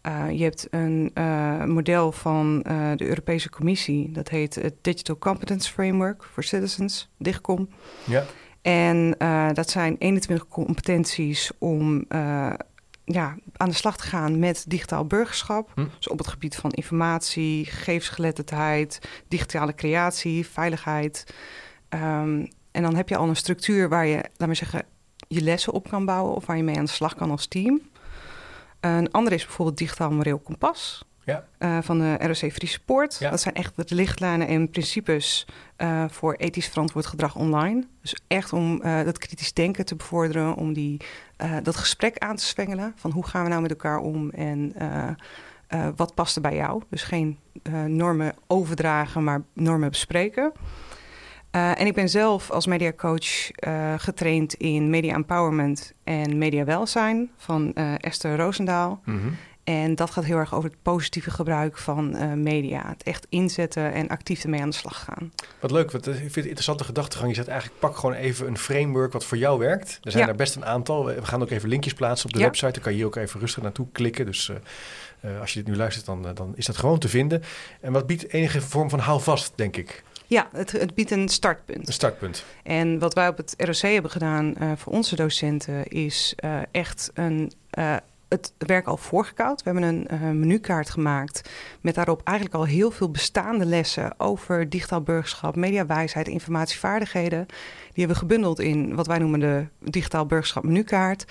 Uh, 0.06 0.30
je 0.30 0.42
hebt 0.42 0.66
een 0.70 1.10
uh, 1.14 1.64
model 1.64 2.12
van 2.12 2.64
uh, 2.68 2.90
de 2.96 3.06
Europese 3.06 3.50
Commissie, 3.50 4.12
dat 4.12 4.28
heet 4.28 4.54
het 4.54 4.74
Digital 4.80 5.18
Competence 5.18 5.72
Framework 5.72 6.24
for 6.32 6.42
Citizens, 6.42 7.08
DIGCOM. 7.18 7.68
Ja. 8.04 8.24
En 8.64 9.14
uh, 9.18 9.48
dat 9.52 9.70
zijn 9.70 9.96
21 9.98 10.48
competenties 10.48 11.50
om 11.58 12.04
uh, 12.08 12.52
ja, 13.04 13.36
aan 13.56 13.68
de 13.68 13.74
slag 13.74 13.96
te 13.96 14.02
gaan 14.02 14.38
met 14.38 14.64
digitaal 14.68 15.06
burgerschap. 15.06 15.70
Hm. 15.74 15.84
Dus 15.96 16.08
op 16.08 16.18
het 16.18 16.26
gebied 16.26 16.56
van 16.56 16.70
informatie, 16.70 17.64
gegevensgeletterdheid, 17.64 19.00
digitale 19.28 19.74
creatie, 19.74 20.46
veiligheid. 20.46 21.34
Um, 21.88 22.48
en 22.70 22.82
dan 22.82 22.94
heb 22.94 23.08
je 23.08 23.16
al 23.16 23.28
een 23.28 23.36
structuur 23.36 23.88
waar 23.88 24.06
je, 24.06 24.16
laat 24.36 24.46
maar 24.46 24.56
zeggen, 24.56 24.82
je 25.28 25.40
lessen 25.40 25.72
op 25.72 25.88
kan 25.88 26.04
bouwen 26.04 26.34
of 26.34 26.46
waar 26.46 26.56
je 26.56 26.62
mee 26.62 26.76
aan 26.76 26.84
de 26.84 26.90
slag 26.90 27.14
kan 27.14 27.30
als 27.30 27.46
team. 27.46 27.80
Een 28.80 29.10
andere 29.10 29.36
is 29.36 29.44
bijvoorbeeld 29.44 29.78
digitaal 29.78 30.10
moreel 30.10 30.38
kompas. 30.38 31.04
Ja. 31.24 31.44
Uh, 31.58 31.78
van 31.80 31.98
de 31.98 32.16
ROC 32.20 32.36
Free 32.36 32.68
Support. 32.68 33.16
Ja. 33.18 33.30
Dat 33.30 33.40
zijn 33.40 33.54
echt 33.54 33.88
de 33.88 33.94
lichtlijnen 33.94 34.46
en 34.46 34.70
principes 34.70 35.46
uh, 35.78 36.04
voor 36.08 36.34
ethisch 36.34 36.68
verantwoord 36.68 37.06
gedrag 37.06 37.36
online. 37.36 37.84
Dus 38.00 38.16
echt 38.26 38.52
om 38.52 38.80
uh, 38.84 39.04
dat 39.04 39.18
kritisch 39.18 39.52
denken 39.52 39.84
te 39.84 39.96
bevorderen, 39.96 40.54
om 40.54 40.72
die, 40.72 41.00
dat 41.62 41.76
gesprek 41.76 42.18
aan 42.18 42.36
te 42.36 42.44
zwengelen. 42.44 42.92
Van 42.96 43.10
hoe 43.10 43.26
gaan 43.26 43.42
we 43.42 43.48
nou 43.48 43.62
met 43.62 43.70
elkaar 43.70 43.98
om 43.98 44.30
en 44.30 44.74
wat 45.96 46.14
past 46.14 46.36
er 46.36 46.42
bij 46.42 46.54
jou? 46.54 46.82
Dus 46.88 47.02
geen 47.02 47.38
normen 47.86 48.34
overdragen, 48.46 49.24
maar 49.24 49.42
normen 49.52 49.90
bespreken. 49.90 50.52
en 51.50 51.86
ik 51.86 51.94
ben 51.94 52.08
zelf 52.08 52.50
als 52.50 52.66
mediacoach 52.66 53.50
getraind 53.96 54.54
in 54.54 54.90
media 54.90 55.14
empowerment 55.14 55.92
en 56.04 56.38
mediawelzijn 56.38 57.30
van 57.36 57.74
Esther 58.00 58.36
Roosendaal. 58.36 59.00
Mm 59.04 59.20
-hmm. 59.20 59.36
En 59.64 59.94
dat 59.94 60.10
gaat 60.10 60.24
heel 60.24 60.36
erg 60.36 60.54
over 60.54 60.70
het 60.70 60.78
positieve 60.82 61.30
gebruik 61.30 61.78
van 61.78 62.16
uh, 62.16 62.32
media. 62.32 62.88
Het 62.88 63.02
echt 63.02 63.26
inzetten 63.28 63.92
en 63.92 64.08
actief 64.08 64.42
ermee 64.42 64.60
aan 64.60 64.70
de 64.70 64.76
slag 64.76 65.04
gaan. 65.04 65.32
Wat 65.60 65.70
leuk, 65.70 65.90
want 65.90 66.06
ik 66.06 66.12
vind 66.14 66.24
het 66.26 66.36
een 66.36 66.42
interessante 66.42 66.84
gedachtegang. 66.84 67.28
Je 67.30 67.34
zegt 67.36 67.48
eigenlijk, 67.48 67.80
pak 67.80 67.96
gewoon 67.96 68.14
even 68.14 68.46
een 68.46 68.58
framework 68.58 69.12
wat 69.12 69.24
voor 69.24 69.38
jou 69.38 69.58
werkt. 69.58 69.98
Er 70.02 70.10
zijn 70.10 70.24
Ja. 70.24 70.30
er 70.30 70.36
best 70.36 70.56
een 70.56 70.64
aantal. 70.64 71.04
We 71.04 71.24
gaan 71.24 71.42
ook 71.42 71.50
even 71.50 71.68
linkjes 71.68 71.94
plaatsen 71.94 72.26
op 72.26 72.32
de 72.32 72.38
Ja. 72.38 72.44
website. 72.44 72.72
Dan 72.72 72.82
kan 72.82 72.92
je 72.92 72.98
hier 72.98 73.06
ook 73.06 73.16
even 73.16 73.40
rustig 73.40 73.62
naartoe 73.62 73.86
klikken. 73.92 74.26
Dus 74.26 74.48
eh, 74.48 74.56
eh, 75.34 75.40
als 75.40 75.52
je 75.52 75.58
dit 75.62 75.68
nu 75.68 75.76
luistert, 75.76 76.06
dan, 76.06 76.26
eh, 76.28 76.34
dan 76.34 76.52
is 76.56 76.66
dat 76.66 76.76
gewoon 76.76 76.98
te 76.98 77.08
vinden. 77.08 77.42
En 77.80 77.92
wat 77.92 78.06
biedt 78.06 78.32
enige 78.32 78.60
vorm 78.60 78.90
van 78.90 78.98
houvast, 78.98 79.52
denk 79.54 79.76
ik. 79.76 80.02
Ja, 80.26 80.48
het, 80.52 80.72
het 80.72 80.94
biedt 80.94 81.10
een 81.10 81.28
startpunt. 81.28 81.86
Een 81.86 81.92
startpunt. 81.92 82.44
En 82.62 82.98
wat 82.98 83.14
wij 83.14 83.28
op 83.28 83.36
het 83.36 83.54
ROC 83.58 83.76
hebben 83.92 84.10
gedaan 84.10 84.56
eh, 84.56 84.72
voor 84.76 84.92
onze 84.92 85.16
docenten 85.16 85.86
is 85.88 86.32
eh, 86.36 86.58
echt 86.70 87.10
een, 87.14 87.52
eh, 87.70 87.96
het 88.34 88.52
werk 88.58 88.86
al 88.86 88.96
voorgekoud. 88.96 89.62
We 89.62 89.70
hebben 89.70 89.88
een 89.88 90.08
uh, 90.12 90.20
menukaart 90.20 90.90
gemaakt 90.90 91.50
met 91.80 91.94
daarop 91.94 92.20
eigenlijk 92.24 92.56
al 92.56 92.64
heel 92.64 92.90
veel 92.90 93.10
bestaande 93.10 93.64
lessen 93.64 94.20
over 94.20 94.68
digitaal 94.68 95.00
burgerschap, 95.00 95.56
mediawijsheid, 95.56 96.28
informatievaardigheden. 96.28 97.46
Die 97.46 98.04
hebben 98.04 98.16
we 98.16 98.22
gebundeld 98.22 98.60
in 98.60 98.94
wat 98.94 99.06
wij 99.06 99.18
noemen 99.18 99.40
de 99.40 99.66
digitaal 99.78 100.26
burgerschap 100.26 100.64
menukaart. 100.64 101.24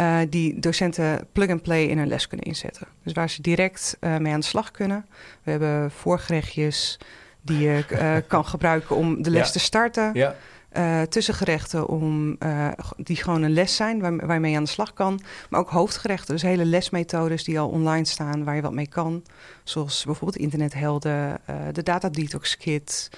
Uh, 0.00 0.18
die 0.28 0.58
docenten 0.58 1.26
plug-and-play 1.32 1.84
in 1.84 1.98
hun 1.98 2.08
les 2.08 2.26
kunnen 2.26 2.46
inzetten. 2.46 2.86
Dus 3.02 3.12
waar 3.12 3.30
ze 3.30 3.42
direct 3.42 3.96
uh, 4.00 4.16
mee 4.16 4.32
aan 4.32 4.40
de 4.40 4.46
slag 4.46 4.70
kunnen. 4.70 5.06
We 5.42 5.50
hebben 5.50 5.90
voorgerechtjes 5.90 6.98
die 7.40 7.58
je 7.58 8.24
kan 8.26 8.44
gebruiken 8.44 8.96
om 8.96 9.22
de 9.22 9.30
les 9.30 9.46
ja. 9.46 9.52
te 9.52 9.58
starten. 9.58 10.10
Ja. 10.14 10.36
Tussengerechten 11.08 11.88
om, 11.88 12.38
die 12.96 13.16
gewoon 13.16 13.42
een 13.42 13.52
les 13.52 13.76
zijn 13.76 14.00
waar, 14.00 14.26
waarmee 14.26 14.50
je 14.50 14.56
aan 14.56 14.64
de 14.64 14.70
slag 14.70 14.92
kan. 14.92 15.20
Maar 15.50 15.60
ook 15.60 15.70
hoofdgerechten, 15.70 16.34
dus 16.34 16.42
hele 16.42 16.64
lesmethodes 16.64 17.44
die 17.44 17.60
al 17.60 17.68
online 17.68 18.04
staan 18.04 18.44
waar 18.44 18.54
je 18.54 18.62
wat 18.62 18.72
mee 18.72 18.88
kan. 18.88 19.22
Zoals 19.64 20.04
bijvoorbeeld 20.04 20.42
internethelden, 20.42 21.40
de 21.72 21.82
Data 21.82 22.08
Detox 22.08 22.56
Kit, 22.56 23.10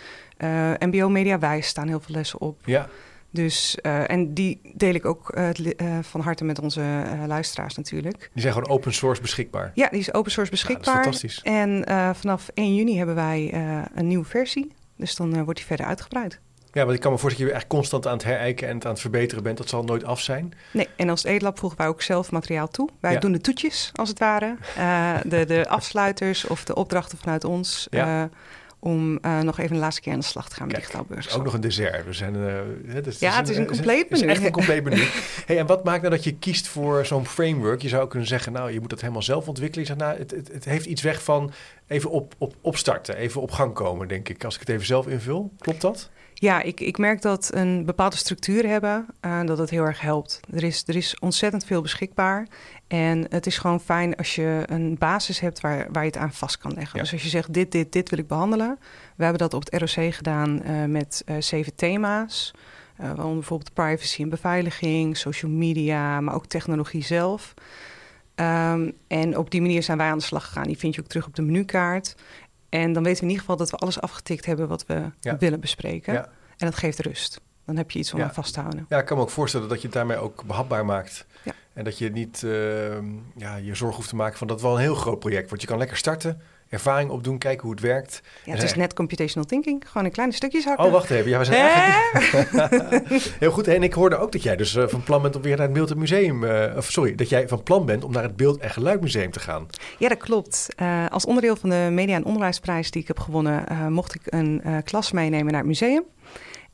MBO 0.78 1.08
Media 1.08 1.38
Wijs 1.38 1.66
staan 1.66 1.88
heel 1.88 2.00
veel 2.00 2.14
lessen 2.14 2.40
op. 2.40 2.60
Ja. 2.64 2.88
Dus, 3.30 3.78
uh, 3.82 4.10
en 4.10 4.34
die 4.34 4.60
deel 4.74 4.94
ik 4.94 5.04
ook 5.04 5.36
uh, 5.36 5.48
uh, 5.54 5.98
van 6.02 6.20
harte 6.20 6.44
met 6.44 6.58
onze 6.58 7.04
luisteraars 7.26 7.74
natuurlijk. 7.74 8.30
Die 8.32 8.42
zijn 8.42 8.54
gewoon 8.54 8.68
open 8.68 8.94
source 8.94 9.22
beschikbaar? 9.22 9.72
Ja, 9.74 9.88
die 9.88 10.00
is 10.00 10.14
open 10.14 10.30
source 10.30 10.50
beschikbaar. 10.50 10.96
Ja, 10.96 11.02
dat 11.02 11.14
is 11.14 11.20
fantastisch. 11.20 11.52
En 11.52 11.84
vanaf 12.16 12.50
1 12.54 12.74
juni 12.74 12.96
hebben 12.96 13.14
wij 13.14 13.54
een 13.94 14.06
nieuwe 14.06 14.24
versie. 14.24 14.72
Dus 14.96 15.16
dan 15.16 15.44
wordt 15.44 15.58
die 15.58 15.66
verder 15.66 15.86
uitgebreid. 15.86 16.40
Ja, 16.72 16.82
want 16.84 16.94
ik 16.94 17.00
kan 17.00 17.12
me 17.12 17.18
voorstellen 17.18 17.50
dat 17.50 17.60
je 17.60 17.64
echt 17.64 17.76
constant 17.76 18.06
aan 18.06 18.12
het 18.12 18.24
herijken 18.24 18.68
en 18.68 18.74
het 18.74 18.84
aan 18.84 18.90
het 18.90 19.00
verbeteren 19.00 19.42
bent. 19.42 19.58
Dat 19.58 19.68
zal 19.68 19.84
nooit 19.84 20.04
af 20.04 20.20
zijn. 20.20 20.52
Nee, 20.70 20.88
en 20.96 21.08
als 21.08 21.24
Edelab 21.24 21.58
voegen 21.58 21.78
wij 21.78 21.88
ook 21.88 22.02
zelf 22.02 22.30
materiaal 22.30 22.68
toe. 22.68 22.88
Wij 23.00 23.12
ja. 23.12 23.18
doen 23.18 23.32
de 23.32 23.40
toetjes, 23.40 23.90
als 23.94 24.08
het 24.08 24.18
ware. 24.18 24.56
de, 25.24 25.44
de 25.44 25.68
afsluiters 25.78 26.46
of 26.46 26.64
de 26.64 26.74
opdrachten 26.74 27.18
vanuit 27.18 27.44
ons. 27.44 27.86
Ja 27.90 28.30
om 28.80 29.18
uh, 29.22 29.40
nog 29.40 29.58
even 29.58 29.74
de 29.74 29.80
laatste 29.80 30.00
keer 30.00 30.12
aan 30.12 30.18
de 30.18 30.24
slag 30.24 30.48
te 30.48 30.54
gaan 30.54 30.66
met 30.66 30.76
digitaal 30.76 31.04
burgerschap. 31.04 31.38
Ook 31.38 31.44
nog 31.44 31.54
een 31.54 31.60
dessert. 31.60 32.04
We 32.04 32.12
zijn, 32.12 32.34
uh, 32.34 33.06
is, 33.06 33.18
ja, 33.18 33.36
het 33.36 33.48
is 33.48 33.56
een, 33.56 33.66
compleet 33.66 34.10
menu. 34.10 34.22
Het 34.22 34.30
is 34.30 34.36
echt 34.36 34.44
een 34.44 34.52
compleet 34.52 34.84
menu. 34.84 35.02
hey, 35.46 35.58
en 35.58 35.66
wat 35.66 35.84
maakt 35.84 36.02
nou 36.02 36.14
dat 36.14 36.24
je 36.24 36.34
kiest 36.34 36.68
voor 36.68 37.06
zo'n 37.06 37.26
framework? 37.26 37.82
Je 37.82 37.88
zou 37.88 38.08
kunnen 38.08 38.28
zeggen, 38.28 38.52
nou, 38.52 38.72
je 38.72 38.80
moet 38.80 38.90
dat 38.90 39.00
helemaal 39.00 39.22
zelf 39.22 39.48
ontwikkelen. 39.48 39.86
Je 39.86 39.92
zegt, 39.94 40.00
nou, 40.06 40.18
het, 40.18 40.30
het, 40.30 40.52
het, 40.52 40.64
heeft 40.64 40.86
iets 40.86 41.02
weg 41.02 41.22
van 41.22 41.52
even 41.86 42.10
op, 42.10 42.34
op, 42.38 42.54
opstarten, 42.60 43.16
even 43.16 43.40
op 43.40 43.50
gang 43.50 43.74
komen, 43.74 44.08
denk 44.08 44.28
ik. 44.28 44.44
Als 44.44 44.54
ik 44.54 44.60
het 44.60 44.68
even 44.68 44.86
zelf 44.86 45.06
invul, 45.06 45.52
klopt 45.58 45.80
dat? 45.80 46.10
Ja, 46.40 46.62
ik, 46.62 46.80
ik 46.80 46.98
merk 46.98 47.22
dat 47.22 47.50
een 47.54 47.84
bepaalde 47.84 48.16
structuur 48.16 48.66
hebben, 48.66 49.06
uh, 49.24 49.44
dat 49.44 49.58
het 49.58 49.70
heel 49.70 49.84
erg 49.84 50.00
helpt. 50.00 50.40
Er 50.52 50.64
is, 50.64 50.82
er 50.86 50.96
is 50.96 51.18
ontzettend 51.18 51.64
veel 51.64 51.82
beschikbaar. 51.82 52.48
En 52.86 53.26
het 53.28 53.46
is 53.46 53.58
gewoon 53.58 53.80
fijn 53.80 54.16
als 54.16 54.34
je 54.34 54.62
een 54.66 54.96
basis 54.98 55.40
hebt 55.40 55.60
waar, 55.60 55.86
waar 55.92 56.02
je 56.02 56.10
het 56.10 56.18
aan 56.18 56.32
vast 56.32 56.58
kan 56.58 56.72
leggen. 56.74 56.98
Dus 56.98 57.12
als 57.12 57.22
je 57.22 57.28
zegt, 57.28 57.52
dit, 57.52 57.72
dit, 57.72 57.92
dit 57.92 58.10
wil 58.10 58.18
ik 58.18 58.26
behandelen. 58.26 58.78
We 59.16 59.22
hebben 59.22 59.40
dat 59.40 59.54
op 59.54 59.64
het 59.64 59.80
ROC 59.80 60.14
gedaan 60.14 60.62
uh, 60.64 60.84
met 60.84 61.22
uh, 61.26 61.36
zeven 61.38 61.74
thema's. 61.74 62.54
Waaronder 62.96 63.34
bijvoorbeeld 63.34 63.74
privacy 63.74 64.22
en 64.22 64.28
beveiliging, 64.28 65.16
social 65.16 65.50
media, 65.50 66.20
maar 66.20 66.34
ook 66.34 66.46
technologie 66.46 67.04
zelf. 67.04 67.54
Um, 68.34 68.92
en 69.08 69.36
op 69.36 69.50
die 69.50 69.60
manier 69.60 69.82
zijn 69.82 69.98
wij 69.98 70.10
aan 70.10 70.18
de 70.18 70.24
slag 70.24 70.44
gegaan. 70.46 70.66
Die 70.66 70.78
vind 70.78 70.94
je 70.94 71.00
ook 71.00 71.06
terug 71.06 71.26
op 71.26 71.34
de 71.34 71.42
menukaart. 71.42 72.14
En 72.70 72.92
dan 72.92 73.02
weten 73.02 73.18
we 73.18 73.24
in 73.24 73.28
ieder 73.28 73.40
geval 73.40 73.56
dat 73.56 73.70
we 73.70 73.76
alles 73.76 74.00
afgetikt 74.00 74.46
hebben 74.46 74.68
wat 74.68 74.86
we 74.86 75.10
ja. 75.20 75.36
willen 75.38 75.60
bespreken. 75.60 76.12
Ja. 76.12 76.28
En 76.56 76.66
dat 76.66 76.76
geeft 76.76 76.98
rust. 76.98 77.40
Dan 77.64 77.76
heb 77.76 77.90
je 77.90 77.98
iets 77.98 78.12
om 78.12 78.18
ja. 78.18 78.24
aan 78.24 78.34
vast 78.34 78.54
te 78.54 78.60
houden. 78.60 78.86
Ja, 78.88 78.98
ik 78.98 79.04
kan 79.04 79.16
me 79.16 79.22
ook 79.22 79.30
voorstellen 79.30 79.68
dat 79.68 79.80
je 79.80 79.86
het 79.86 79.96
daarmee 79.96 80.16
ook 80.16 80.44
behapbaar 80.44 80.84
maakt. 80.84 81.26
En 81.72 81.84
dat 81.84 81.98
je 81.98 82.10
niet 82.10 82.42
uh, 82.42 82.52
ja, 83.36 83.56
je 83.56 83.74
zorg 83.74 83.96
hoeft 83.96 84.08
te 84.08 84.16
maken 84.16 84.38
van 84.38 84.46
dat 84.46 84.60
wel 84.60 84.74
een 84.74 84.80
heel 84.80 84.94
groot 84.94 85.18
project 85.18 85.48
wordt. 85.48 85.62
Je 85.62 85.68
kan 85.68 85.78
lekker 85.78 85.96
starten, 85.96 86.40
ervaring 86.70 87.10
opdoen, 87.10 87.38
kijken 87.38 87.62
hoe 87.62 87.70
het 87.70 87.80
werkt. 87.80 88.22
Ja, 88.44 88.52
het 88.52 88.62
is 88.62 88.74
net 88.74 88.94
computational 88.94 89.48
thinking. 89.48 89.82
Gewoon 89.86 90.04
in 90.06 90.12
kleine 90.12 90.34
stukjes 90.34 90.64
hakken. 90.64 90.84
Oh, 90.84 90.92
wacht 90.92 91.10
even. 91.10 91.30
Ja, 91.30 91.38
we 91.38 91.44
zijn 91.44 91.60
eigenlijk... 91.60 93.22
heel 93.38 93.50
goed. 93.50 93.68
En 93.68 93.82
ik 93.82 93.92
hoorde 93.92 94.16
ook 94.16 94.32
dat 94.32 94.42
jij 94.42 94.56
dus 94.56 94.74
uh, 94.74 94.84
van 94.86 95.02
plan 95.02 95.22
bent 95.22 95.36
om 95.36 95.42
weer 95.42 95.56
naar 95.56 95.66
het 95.66 95.74
Beeld 95.74 95.90
en 95.90 95.98
Museum... 95.98 96.44
Uh, 96.44 96.76
of 96.76 96.90
sorry, 96.90 97.14
dat 97.14 97.28
jij 97.28 97.48
van 97.48 97.62
plan 97.62 97.86
bent 97.86 98.04
om 98.04 98.12
naar 98.12 98.22
het 98.22 98.36
Beeld 98.36 98.58
en 98.58 98.70
Geluidmuseum 98.70 99.30
te 99.30 99.40
gaan. 99.40 99.66
Ja, 99.98 100.08
dat 100.08 100.18
klopt. 100.18 100.68
Uh, 100.82 101.06
als 101.08 101.24
onderdeel 101.24 101.56
van 101.56 101.70
de 101.70 101.88
Media- 101.90 102.14
en 102.14 102.24
Onderwijsprijs 102.24 102.90
die 102.90 103.02
ik 103.02 103.08
heb 103.08 103.18
gewonnen... 103.18 103.64
mocht 103.92 104.14
ik 104.14 104.22
een 104.24 104.62
klas 104.84 105.12
meenemen 105.12 105.46
naar 105.46 105.60
het 105.60 105.68
museum. 105.68 106.04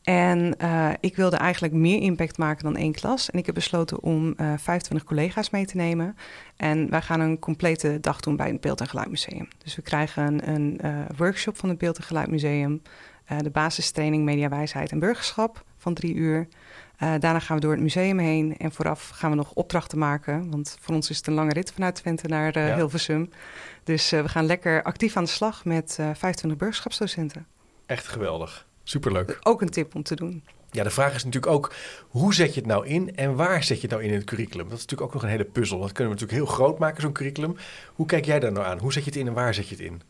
En 0.06 0.54
uh, 0.62 0.90
ik 1.00 1.16
wilde 1.16 1.36
eigenlijk 1.36 1.74
meer 1.74 2.00
impact 2.00 2.38
maken 2.38 2.64
dan 2.64 2.76
één 2.76 2.92
klas. 2.92 3.30
En 3.30 3.38
ik 3.38 3.46
heb 3.46 3.54
besloten 3.54 4.02
om 4.02 4.26
uh, 4.26 4.52
25 4.56 5.04
collega's 5.08 5.50
mee 5.50 5.66
te 5.66 5.76
nemen. 5.76 6.16
En 6.56 6.90
wij 6.90 7.02
gaan 7.02 7.20
een 7.20 7.38
complete 7.38 7.98
dag 8.00 8.20
doen 8.20 8.36
bij 8.36 8.48
het 8.48 8.60
Beeld- 8.60 8.80
en 8.80 8.88
Geluidmuseum. 8.88 9.48
Dus 9.58 9.76
we 9.76 9.82
krijgen 9.82 10.48
een, 10.48 10.80
uh, 10.84 10.98
workshop 11.16 11.56
van 11.56 11.68
het 11.68 11.78
Beeld- 11.78 11.96
en 11.96 12.02
Geluidmuseum. 12.02 12.82
De 13.38 13.50
basistraining 13.50 14.24
Mediawijsheid 14.24 14.90
en 14.90 14.98
Burgerschap 14.98 15.64
van 15.76 15.94
drie 15.94 16.14
uur. 16.14 16.48
daarna 16.98 17.38
gaan 17.38 17.56
we 17.56 17.62
door 17.62 17.72
het 17.72 17.82
museum 17.82 18.18
heen. 18.18 18.56
En 18.56 18.72
vooraf 18.72 19.08
gaan 19.08 19.30
we 19.30 19.36
nog 19.36 19.52
opdrachten 19.52 19.98
maken. 19.98 20.50
Want 20.50 20.76
voor 20.80 20.94
ons 20.94 21.10
is 21.10 21.16
het 21.16 21.26
een 21.26 21.34
lange 21.34 21.52
rit 21.52 21.72
vanuit 21.72 21.94
Twente 21.94 22.28
naar 22.28 22.58
ja. 22.58 22.74
Hilversum. 22.74 23.30
Dus 23.84 24.10
we 24.10 24.28
gaan 24.28 24.46
lekker 24.46 24.82
actief 24.82 25.16
aan 25.16 25.24
de 25.24 25.30
slag 25.30 25.64
met 25.64 25.94
25 25.94 26.56
burgerschapsdocenten. 26.56 27.46
Echt 27.86 28.08
geweldig. 28.08 28.65
Superleuk. 28.88 29.38
Ook 29.42 29.60
een 29.60 29.70
tip 29.70 29.94
om 29.94 30.02
te 30.02 30.14
doen. 30.14 30.42
Ja, 30.70 30.82
de 30.82 30.90
vraag 30.90 31.14
is 31.14 31.24
natuurlijk 31.24 31.52
ook, 31.52 31.74
hoe 32.08 32.34
zet 32.34 32.54
je 32.54 32.60
het 32.60 32.68
nou 32.68 32.86
in 32.86 33.16
en 33.16 33.34
waar 33.34 33.64
zet 33.64 33.76
je 33.76 33.82
het 33.82 33.90
nou 33.90 34.02
in 34.02 34.08
in 34.10 34.16
het 34.16 34.24
curriculum? 34.24 34.68
Dat 34.68 34.78
is 34.78 34.82
natuurlijk 34.82 35.08
ook 35.08 35.14
nog 35.14 35.22
een 35.22 35.28
hele 35.28 35.44
puzzel. 35.44 35.80
Dat 35.80 35.92
kunnen 35.92 36.14
we 36.14 36.20
natuurlijk 36.20 36.48
heel 36.48 36.56
groot 36.56 36.78
maken, 36.78 37.02
zo'n 37.02 37.12
curriculum. 37.12 37.56
Hoe 37.94 38.06
kijk 38.06 38.24
jij 38.24 38.40
daar 38.40 38.52
nou 38.52 38.66
aan? 38.66 38.78
Hoe 38.78 38.92
zet 38.92 39.04
je 39.04 39.10
het 39.10 39.18
in 39.18 39.26
en 39.26 39.32
waar 39.32 39.54
zet 39.54 39.68
je 39.68 39.74
het 39.74 39.84
in? 39.84 40.02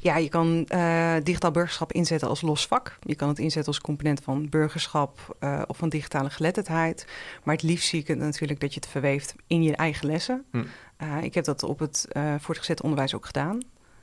Ja, 0.00 0.16
je 0.16 0.28
kan 0.28 0.66
uh, 0.68 1.14
digitaal 1.22 1.50
burgerschap 1.50 1.92
inzetten 1.92 2.28
als 2.28 2.40
los 2.40 2.66
vak. 2.66 2.98
Je 3.02 3.14
kan 3.14 3.28
het 3.28 3.38
inzetten 3.38 3.72
als 3.72 3.80
component 3.80 4.20
van 4.22 4.48
burgerschap 4.48 5.36
uh, 5.40 5.62
of 5.66 5.76
van 5.76 5.88
digitale 5.88 6.30
geletterdheid. 6.30 7.06
Maar 7.42 7.54
het 7.54 7.64
liefst 7.64 7.88
zie 7.88 8.00
ik 8.00 8.06
het 8.06 8.18
natuurlijk 8.18 8.60
dat 8.60 8.74
je 8.74 8.80
het 8.80 8.88
verweeft 8.88 9.34
in 9.46 9.62
je 9.62 9.76
eigen 9.76 10.06
lessen. 10.06 10.44
Hm. 10.50 10.56
Uh, 11.02 11.22
ik 11.22 11.34
heb 11.34 11.44
dat 11.44 11.62
op 11.62 11.78
het 11.78 12.08
voortgezet 12.38 12.82
onderwijs 12.82 13.14
ook 13.14 13.26
gedaan. 13.26 13.60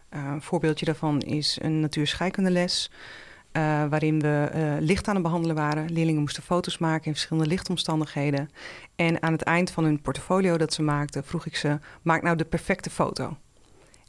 een 0.09 0.41
voorbeeldje 0.41 0.85
daarvan 0.85 1.21
is 1.21 1.57
een 1.61 1.79
natuurscheikundeles. 1.79 2.91
Uh, 3.57 3.85
waarin 3.89 4.19
we 4.19 4.49
uh, 4.55 4.73
licht 4.79 5.07
aan 5.07 5.13
het 5.13 5.23
behandelen 5.23 5.55
waren. 5.55 5.91
Leerlingen 5.91 6.21
moesten 6.21 6.43
foto's 6.43 6.77
maken 6.77 7.05
in 7.05 7.11
verschillende 7.11 7.49
lichtomstandigheden. 7.49 8.49
En 8.95 9.21
aan 9.21 9.31
het 9.31 9.41
eind 9.41 9.71
van 9.71 9.83
hun 9.83 10.01
portfolio 10.01 10.57
dat 10.57 10.73
ze 10.73 10.81
maakten, 10.81 11.23
vroeg 11.23 11.45
ik 11.45 11.55
ze: 11.55 11.79
maak 12.01 12.21
nou 12.21 12.35
de 12.35 12.45
perfecte 12.45 12.89
foto. 12.89 13.37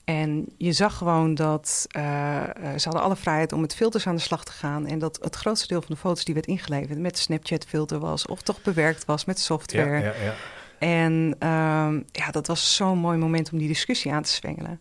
En 0.05 0.47
je 0.57 0.73
zag 0.73 0.97
gewoon 0.97 1.35
dat 1.35 1.87
uh, 1.97 2.43
ze 2.77 2.83
hadden 2.83 3.03
alle 3.03 3.17
vrijheid 3.17 3.53
om 3.53 3.61
met 3.61 3.75
filters 3.75 4.07
aan 4.07 4.15
de 4.15 4.21
slag 4.21 4.45
te 4.45 4.53
gaan. 4.53 4.87
En 4.87 4.99
dat 4.99 5.19
het 5.23 5.37
grootste 5.37 5.67
deel 5.67 5.83
van 5.83 5.95
de 5.95 6.01
foto's 6.01 6.25
die 6.25 6.35
werd 6.35 6.47
ingeleverd 6.47 6.99
met 6.99 7.19
Snapchat-filter 7.19 7.99
was, 7.99 8.27
of 8.27 8.43
toch 8.43 8.63
bewerkt 8.63 9.05
was 9.05 9.25
met 9.25 9.41
software. 9.41 9.99
Ja, 9.99 10.05
ja, 10.05 10.25
ja. 10.25 10.35
En 10.79 11.37
uh, 11.43 12.01
ja, 12.13 12.31
dat 12.31 12.47
was 12.47 12.77
zo'n 12.77 12.99
mooi 12.99 13.19
moment 13.19 13.53
om 13.53 13.59
die 13.59 13.69
discussie 13.69 14.13
aan 14.13 14.23
te 14.23 14.33
zwengelen. 14.33 14.81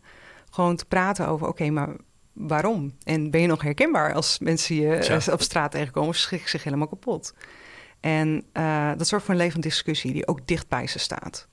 Gewoon 0.50 0.76
te 0.76 0.86
praten 0.86 1.28
over: 1.28 1.48
oké, 1.48 1.62
okay, 1.62 1.74
maar 1.74 1.96
waarom? 2.38 2.94
En 3.04 3.32
ben 3.32 3.42
je 3.42 3.48
nog 3.48 3.62
herkenbaar 3.62 4.14
als 4.14 4.40
mensen 4.40 4.76
je 4.76 5.22
ja. 5.26 5.34
op 5.34 5.42
straat 5.42 5.72
tegenkomen, 5.72 6.16
schrikken 6.16 6.50
zich 6.50 6.64
helemaal 6.64 6.88
kapot. 6.88 7.34
En 8.00 8.44
uh, 8.54 8.92
dat 8.98 9.08
zorgt 9.08 9.26
voor 9.26 9.34
een 9.34 9.42
levende 9.42 9.68
discussie 9.68 10.14
die 10.14 10.28
ook 10.28 10.48
dicht 10.48 10.68
bij 10.68 10.88
ze 10.88 11.00
staat. 11.00 11.48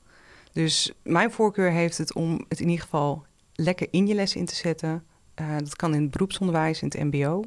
Dus 0.52 0.92
mijn 1.02 1.30
voorkeur 1.30 1.70
heeft 1.70 1.98
het 1.98 2.14
om 2.14 2.44
het 2.48 2.60
in 2.60 2.68
ieder 2.68 2.84
geval 2.84 3.26
lekker 3.54 3.86
in 3.90 4.06
je 4.06 4.14
les 4.14 4.36
in 4.36 4.44
te 4.44 4.54
zetten. 4.54 5.04
Uh, 5.40 5.58
dat 5.58 5.76
kan 5.76 5.94
in 5.94 6.02
het 6.02 6.10
beroepsonderwijs, 6.10 6.82
in 6.82 6.88
het 6.88 7.12
MBO. 7.12 7.42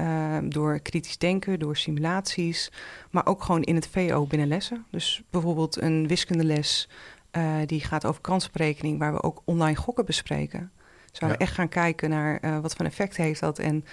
Uh, 0.00 0.38
door 0.42 0.80
kritisch 0.80 1.18
denken, 1.18 1.58
door 1.58 1.76
simulaties, 1.76 2.72
maar 3.10 3.26
ook 3.26 3.42
gewoon 3.42 3.62
in 3.62 3.74
het 3.74 3.86
VO 3.86 4.26
binnen 4.26 4.48
lessen. 4.48 4.84
Dus 4.90 5.22
bijvoorbeeld 5.30 5.80
een 5.80 6.08
wiskundeles 6.08 6.88
die 7.66 7.80
gaat 7.80 8.06
over 8.06 8.20
kansberekening, 8.20 8.98
waar 8.98 9.12
we 9.12 9.22
ook 9.22 9.42
online 9.44 9.76
gokken 9.76 10.04
bespreken. 10.04 10.72
Zouden 11.12 11.38
we 11.38 11.44
echt 11.44 11.54
gaan 11.54 11.68
kijken 11.68 12.10
naar 12.10 12.38
uh, 12.44 12.58
wat 12.58 12.74
voor 12.74 12.84
effect 12.84 13.16
heeft 13.16 13.40
dat 13.40 13.58
en 13.58 13.84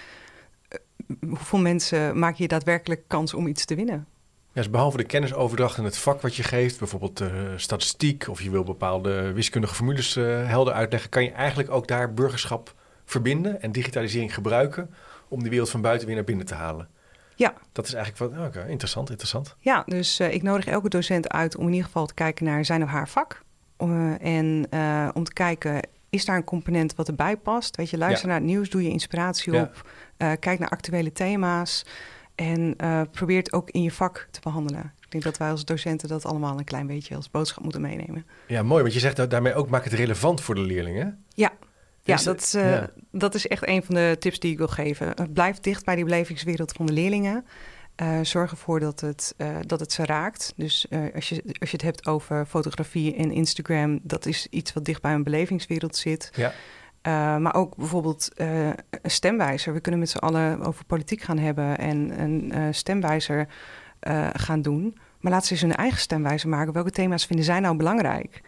uh, 0.68 1.28
hoeveel 1.28 1.58
mensen 1.58 2.18
maak 2.18 2.34
je 2.34 2.48
daadwerkelijk 2.48 3.02
kans 3.06 3.34
om 3.34 3.46
iets 3.46 3.64
te 3.64 3.74
winnen. 3.74 4.06
Ja, 4.52 4.60
dus 4.62 4.70
behalve 4.70 4.96
de 4.96 5.04
kennisoverdracht 5.04 5.78
en 5.78 5.84
het 5.84 5.98
vak 5.98 6.20
wat 6.20 6.36
je 6.36 6.42
geeft, 6.42 6.78
bijvoorbeeld 6.78 7.20
uh, 7.20 7.28
statistiek 7.56 8.28
of 8.28 8.42
je 8.42 8.50
wil 8.50 8.64
bepaalde 8.64 9.32
wiskundige 9.32 9.74
formules 9.74 10.14
helder 10.14 10.74
uitleggen, 10.74 11.10
kan 11.10 11.24
je 11.24 11.30
eigenlijk 11.30 11.70
ook 11.70 11.88
daar 11.88 12.14
burgerschap 12.14 12.74
verbinden 13.04 13.62
en 13.62 13.72
digitalisering 13.72 14.34
gebruiken 14.34 14.94
om 15.28 15.42
de 15.42 15.48
wereld 15.48 15.70
van 15.70 15.80
buiten 15.80 16.06
weer 16.06 16.16
naar 16.16 16.24
binnen 16.24 16.46
te 16.46 16.54
halen. 16.54 16.88
Ja. 17.34 17.54
Dat 17.72 17.86
is 17.86 17.94
eigenlijk 17.94 18.34
wat, 18.34 18.46
oké, 18.46 18.66
interessant, 18.68 19.10
interessant. 19.10 19.56
Ja, 19.58 19.82
dus 19.86 20.20
ik 20.20 20.42
nodig 20.42 20.66
elke 20.66 20.88
docent 20.88 21.28
uit 21.28 21.56
om 21.56 21.66
in 21.66 21.72
ieder 21.72 21.86
geval 21.86 22.06
te 22.06 22.14
kijken 22.14 22.44
naar 22.44 22.64
zijn 22.64 22.82
of 22.82 22.88
haar 22.88 23.08
vak. 23.08 23.42
en 24.20 24.66
om 25.14 25.24
te 25.24 25.32
kijken, 25.32 25.80
is 26.10 26.24
daar 26.24 26.36
een 26.36 26.44
component 26.44 26.94
wat 26.94 27.08
erbij 27.08 27.36
past? 27.36 27.76
Weet 27.76 27.90
je, 27.90 27.98
luister 27.98 28.28
naar 28.28 28.36
het 28.36 28.46
nieuws, 28.46 28.70
doe 28.70 28.82
je 28.82 28.90
inspiratie 28.90 29.60
op, 29.60 29.90
uh, 30.18 30.32
kijk 30.38 30.58
naar 30.58 30.68
actuele 30.68 31.12
thema's 31.12 31.84
en 32.34 32.74
uh, 32.84 33.00
probeer 33.10 33.38
het 33.38 33.52
ook 33.52 33.70
in 33.70 33.82
je 33.82 33.90
vak 33.90 34.28
te 34.30 34.40
behandelen. 34.42 34.92
Ik 35.00 35.10
denk 35.10 35.24
dat 35.24 35.36
wij 35.36 35.50
als 35.50 35.64
docenten 35.64 36.08
dat 36.08 36.24
allemaal 36.24 36.58
een 36.58 36.64
klein 36.64 36.86
beetje 36.86 37.16
als 37.16 37.30
boodschap 37.30 37.62
moeten 37.62 37.80
meenemen. 37.80 38.26
Ja, 38.46 38.62
mooi, 38.62 38.82
want 38.82 38.94
je 38.94 39.00
zegt 39.00 39.30
daarmee 39.30 39.54
ook 39.54 39.68
maak 39.68 39.84
het 39.84 39.92
relevant 39.92 40.40
voor 40.40 40.54
de 40.54 40.60
leerlingen. 40.60 41.24
Ja, 41.34 41.52
ja, 42.02 42.16
dat, 42.16 42.40
is, 42.40 42.54
uh, 42.54 42.82
dat 43.10 43.34
is 43.34 43.46
echt 43.46 43.68
een 43.68 43.82
van 43.82 43.94
de 43.94 44.16
tips 44.18 44.38
die 44.38 44.52
ik 44.52 44.58
wil 44.58 44.68
geven. 44.68 45.14
Blijf 45.32 45.60
dicht 45.60 45.84
bij 45.84 45.94
die 45.94 46.04
belevingswereld 46.04 46.72
van 46.72 46.86
de 46.86 46.92
leerlingen. 46.92 47.44
Uh, 48.00 48.18
zorg 48.22 48.50
ervoor 48.50 48.80
dat 48.80 49.00
het, 49.00 49.34
uh, 49.36 49.56
dat 49.66 49.80
het 49.80 49.92
ze 49.92 50.04
raakt. 50.04 50.52
Dus 50.56 50.86
als, 51.14 51.28
je, 51.28 51.42
als 51.60 51.70
je 51.70 51.76
het 51.76 51.82
hebt 51.82 52.06
over 52.06 52.46
fotografie 52.46 53.14
en 53.14 53.32
Instagram, 53.32 54.00
dat 54.02 54.26
is 54.26 54.46
iets 54.50 54.72
wat 54.72 54.84
dicht 54.84 55.02
bij 55.02 55.12
een 55.12 55.22
belevingswereld 55.22 55.96
zit. 55.96 56.32
Ja. 56.34 57.38
maar 57.38 57.54
ook 57.54 57.76
bijvoorbeeld 57.76 58.28
een 58.34 58.74
stemwijzer. 59.02 59.72
We 59.72 59.80
kunnen 59.80 60.00
met 60.00 60.10
z'n 60.10 60.18
allen 60.18 60.62
over 60.62 60.84
politiek 60.84 61.22
gaan 61.22 61.38
hebben 61.38 61.78
en 61.78 62.20
een 62.20 62.74
stemwijzer 62.74 63.48
gaan 64.32 64.62
doen. 64.62 64.98
Maar 65.20 65.32
laat 65.32 65.46
ze 65.46 65.52
eens 65.52 65.62
hun 65.62 65.74
eigen 65.74 66.00
stemwijzer 66.00 66.48
maken. 66.48 66.72
Welke 66.72 66.90
thema's 66.90 67.26
vinden 67.26 67.44
zij 67.44 67.60
nou 67.60 67.76
belangrijk? 67.76 68.42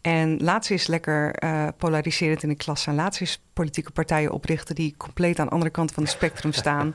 En 0.00 0.42
laat 0.42 0.66
ze 0.66 0.72
eens 0.72 0.86
lekker 0.86 1.42
uh, 1.44 1.68
polariserend 1.76 2.42
in 2.42 2.48
de 2.48 2.54
klas 2.54 2.82
zijn. 2.82 2.96
Laat 2.96 3.14
ze 3.14 3.20
eens 3.20 3.42
politieke 3.52 3.90
partijen 3.90 4.32
oprichten 4.32 4.74
die 4.74 4.94
compleet 4.96 5.38
aan 5.38 5.46
de 5.46 5.52
andere 5.52 5.70
kant 5.70 5.92
van 5.92 6.02
het 6.02 6.12
spectrum 6.12 6.52
staan. 6.52 6.94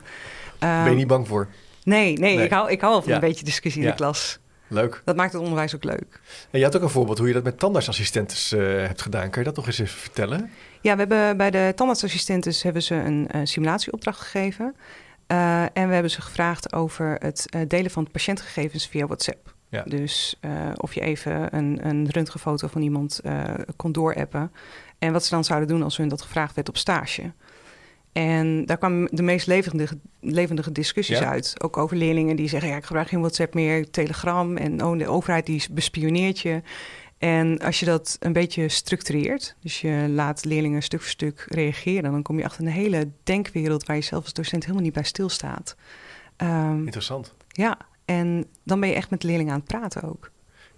ben 0.58 0.68
je 0.68 0.84
ehm, 0.84 0.96
niet 0.96 1.06
bang 1.06 1.28
voor? 1.28 1.48
Nee, 1.84 2.18
nee, 2.18 2.42
Ik, 2.42 2.50
hou, 2.50 2.70
ik 2.70 2.80
hou 2.80 2.92
wel 2.92 3.02
van 3.02 3.12
een 3.12 3.20
beetje 3.20 3.44
discussie 3.44 3.82
in 3.82 3.88
de 3.88 3.94
klas. 3.94 4.38
Leuk. 4.68 5.02
Dat 5.04 5.16
maakt 5.16 5.32
het 5.32 5.42
onderwijs 5.42 5.74
ook 5.74 5.84
leuk. 5.84 6.20
En 6.50 6.58
je 6.58 6.64
had 6.64 6.76
ook 6.76 6.82
een 6.82 6.90
voorbeeld 6.90 7.18
hoe 7.18 7.26
je 7.26 7.32
dat 7.32 7.42
met 7.42 7.58
tandartsassistentes 7.58 8.52
uh, 8.52 8.60
hebt 8.60 9.02
gedaan. 9.02 9.30
Kan 9.30 9.42
je 9.42 9.48
dat 9.48 9.56
nog 9.56 9.66
eens 9.66 9.78
even 9.78 9.98
vertellen? 9.98 10.50
Ja, 10.80 10.92
we 10.92 10.98
hebben 10.98 11.36
bij 11.36 11.50
de 11.50 11.72
tandartsassistentes 11.76 12.62
hebben 12.62 12.82
ze 12.82 12.94
een, 12.94 13.26
een 13.30 13.46
simulatieopdracht 13.46 14.20
gegeven. 14.20 14.74
Uh, 15.28 15.62
en 15.62 15.88
we 15.88 15.92
hebben 15.92 16.10
ze 16.10 16.20
gevraagd 16.20 16.72
over 16.72 17.16
het 17.18 17.48
delen 17.68 17.90
van 17.90 18.10
patiëntgegevens 18.10 18.86
via 18.86 19.06
WhatsApp. 19.06 19.54
Ja. 19.68 19.82
Dus 19.82 20.40
of 20.74 20.94
je 20.94 21.00
even 21.00 21.56
een, 21.56 21.78
een 21.86 22.08
röntgenfoto 22.10 22.68
van 22.68 22.82
iemand 22.82 23.20
kon 23.76 23.92
doorappen. 23.92 24.52
En 24.98 25.12
wat 25.12 25.24
ze 25.24 25.30
dan 25.30 25.44
zouden 25.44 25.68
doen 25.68 25.82
als 25.82 25.96
hun 25.96 26.08
dat 26.08 26.22
gevraagd 26.22 26.54
werd 26.54 26.68
op 26.68 26.76
stage. 26.76 27.32
En 28.14 28.66
daar 28.66 28.78
kwamen 28.78 29.08
de 29.12 29.22
meest 29.22 29.46
levendige, 29.46 29.98
levendige 30.20 30.72
discussies 30.72 31.18
ja. 31.18 31.30
uit. 31.30 31.54
Ook 31.62 31.76
over 31.76 31.96
leerlingen 31.96 32.36
die 32.36 32.48
zeggen: 32.48 32.68
ja, 32.68 32.76
ik 32.76 32.84
gebruik 32.84 33.08
geen 33.08 33.20
WhatsApp 33.20 33.54
meer, 33.54 33.90
Telegram. 33.90 34.56
En 34.56 34.84
oh, 34.84 34.98
de 34.98 35.08
overheid 35.08 35.46
die 35.46 35.62
bespioneert 35.70 36.40
je. 36.40 36.62
En 37.18 37.58
als 37.58 37.80
je 37.80 37.86
dat 37.86 38.16
een 38.20 38.32
beetje 38.32 38.68
structureert, 38.68 39.56
dus 39.60 39.80
je 39.80 40.06
laat 40.08 40.44
leerlingen 40.44 40.82
stuk 40.82 41.00
voor 41.00 41.10
stuk 41.10 41.46
reageren, 41.48 42.12
dan 42.12 42.22
kom 42.22 42.38
je 42.38 42.44
achter 42.44 42.64
een 42.64 42.72
hele 42.72 43.10
denkwereld 43.22 43.86
waar 43.86 43.96
je 43.96 44.02
zelf 44.02 44.22
als 44.22 44.32
docent 44.32 44.62
helemaal 44.62 44.84
niet 44.84 44.92
bij 44.92 45.02
stilstaat. 45.02 45.76
Um, 46.36 46.84
Interessant. 46.84 47.34
Ja, 47.48 47.78
en 48.04 48.46
dan 48.62 48.80
ben 48.80 48.88
je 48.88 48.94
echt 48.94 49.10
met 49.10 49.22
leerlingen 49.22 49.52
aan 49.52 49.58
het 49.58 49.68
praten 49.68 50.02
ook. 50.02 50.30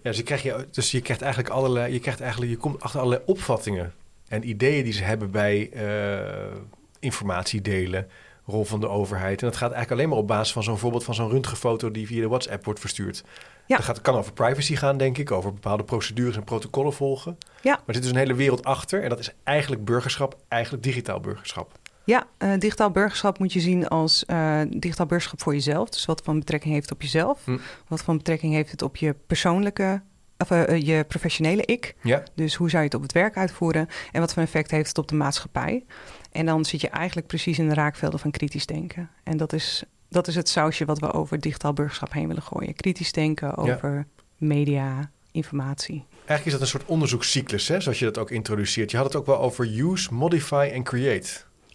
Ja, 0.02 0.11
dus 0.11 0.16
je 0.16 0.23
krijgt, 0.23 0.45
je, 0.45 0.66
dus 0.71 0.90
je 0.90 1.00
krijgt 1.00 1.23
eigenlijk 1.23 1.55
allerlei, 1.55 1.93
je 1.93 2.00
krijgt 2.00 2.21
eigenlijk, 2.21 2.50
je 2.50 2.57
komt 2.57 2.81
achter 2.81 3.00
allerlei 3.00 3.23
opvattingen 3.26 3.93
en 4.28 4.49
ideeën 4.49 4.85
die 4.85 4.93
ze 4.93 5.02
hebben 5.02 5.31
bij 5.31 5.71
uh, 5.75 6.57
informatie 7.00 7.61
delen, 7.61 8.09
rol 8.45 8.65
van 8.65 8.81
de 8.81 8.88
overheid. 8.88 9.41
En 9.41 9.47
dat 9.47 9.57
gaat 9.57 9.73
eigenlijk 9.73 9.93
alleen 9.93 10.09
maar 10.09 10.19
op 10.19 10.26
basis 10.26 10.53
van 10.53 10.62
zo'n 10.62 10.79
voorbeeld 10.79 11.05
van 11.05 11.15
zo'n 11.15 11.31
röntgenfoto 11.31 11.91
die 11.91 12.07
via 12.07 12.21
de 12.21 12.29
WhatsApp 12.29 12.65
wordt 12.65 12.81
verstuurd. 12.81 13.25
Ja. 13.67 13.76
Dat 13.76 13.85
gaat, 13.85 14.00
kan 14.00 14.15
over 14.15 14.33
privacy 14.33 14.76
gaan, 14.76 14.97
denk 14.97 15.19
ik, 15.19 15.31
over 15.31 15.53
bepaalde 15.53 15.85
procedures 15.85 16.37
en 16.37 16.45
protocollen 16.45 16.93
volgen. 16.93 17.38
Ja. 17.62 17.73
Maar 17.73 17.83
er 17.87 17.95
zit 17.95 18.03
dus 18.03 18.12
een 18.12 18.19
hele 18.19 18.35
wereld 18.35 18.65
achter 18.65 19.03
en 19.03 19.09
dat 19.09 19.19
is 19.19 19.31
eigenlijk 19.45 19.85
burgerschap, 19.85 20.37
eigenlijk 20.49 20.83
digitaal 20.83 21.21
burgerschap. 21.21 21.79
Ja, 22.05 22.26
uh, 22.38 22.53
digitaal 22.59 22.91
burgerschap 22.91 23.38
moet 23.38 23.53
je 23.53 23.61
zien 23.61 23.88
als 23.88 24.25
uh, 24.26 24.61
digitaal 24.69 25.07
burgerschap 25.07 25.43
voor 25.43 25.53
jezelf. 25.55 25.88
Dus 25.88 26.05
wat 26.05 26.23
van 26.25 26.38
betrekking 26.38 26.75
heeft 26.75 26.93
op 26.93 27.03
jezelf. 27.03 27.45
Hm. 27.45 27.59
Wat 27.88 28.03
van 28.03 28.17
betrekking 28.17 28.53
heeft 28.53 28.71
het 28.71 28.83
op 28.83 28.97
je 28.97 29.15
persoonlijke, 29.26 30.03
of 30.38 30.50
uh, 30.50 30.81
je 30.81 31.05
professionele 31.09 31.62
ik. 31.64 31.95
Ja. 32.02 32.23
Dus 32.35 32.55
hoe 32.55 32.71
zou 32.71 32.83
je 32.83 32.88
het 32.88 32.97
op 32.97 33.02
het 33.02 33.12
werk 33.12 33.37
uitvoeren? 33.37 33.88
En 34.12 34.21
wat 34.21 34.33
voor 34.33 34.43
effect 34.43 34.71
heeft 34.71 34.88
het 34.88 34.99
op 34.99 35.09
de 35.09 35.14
maatschappij? 35.14 35.85
En 36.33 36.47
dan 36.47 36.64
zit 36.64 36.81
je 36.81 36.88
eigenlijk 36.88 37.26
precies 37.26 37.59
in 37.59 37.69
de 37.69 37.75
raakvelden 37.75 38.21
van 38.21 38.30
kritisch 38.30 38.67
denken. 38.67 39.10
En 39.25 39.37
dat 39.37 39.52
is, 39.52 39.84
dat 40.08 40.28
is 40.28 40.34
het 40.34 40.49
sausje 40.49 40.84
wat 40.84 40.99
we 40.99 41.13
over 41.13 41.41
digitaal 41.41 41.73
burgerschap 41.73 42.13
heen 42.13 42.26
willen 42.26 42.43
gooien. 42.43 42.75
Kritisch 42.75 43.13
denken 43.13 43.56
over 43.56 44.06
media, 44.37 45.10
informatie. 45.32 46.04
Eigenlijk 46.10 46.45
is 46.47 46.52
dat 46.52 46.60
een 46.60 46.67
soort 46.67 46.84
onderzoekscyclus, 46.84 47.69
hè, 47.69 47.80
zoals 47.80 47.99
je 47.99 48.04
dat 48.04 48.19
ook 48.19 48.30
introduceert. 48.30 48.91
Je 48.91 48.97
had 48.97 49.06
het 49.06 49.17
ook 49.17 49.26
wel 49.26 49.39
over 49.39 49.78
use, 49.80 50.15
modify 50.15 50.71
en 50.73 50.82
create. 50.82 51.28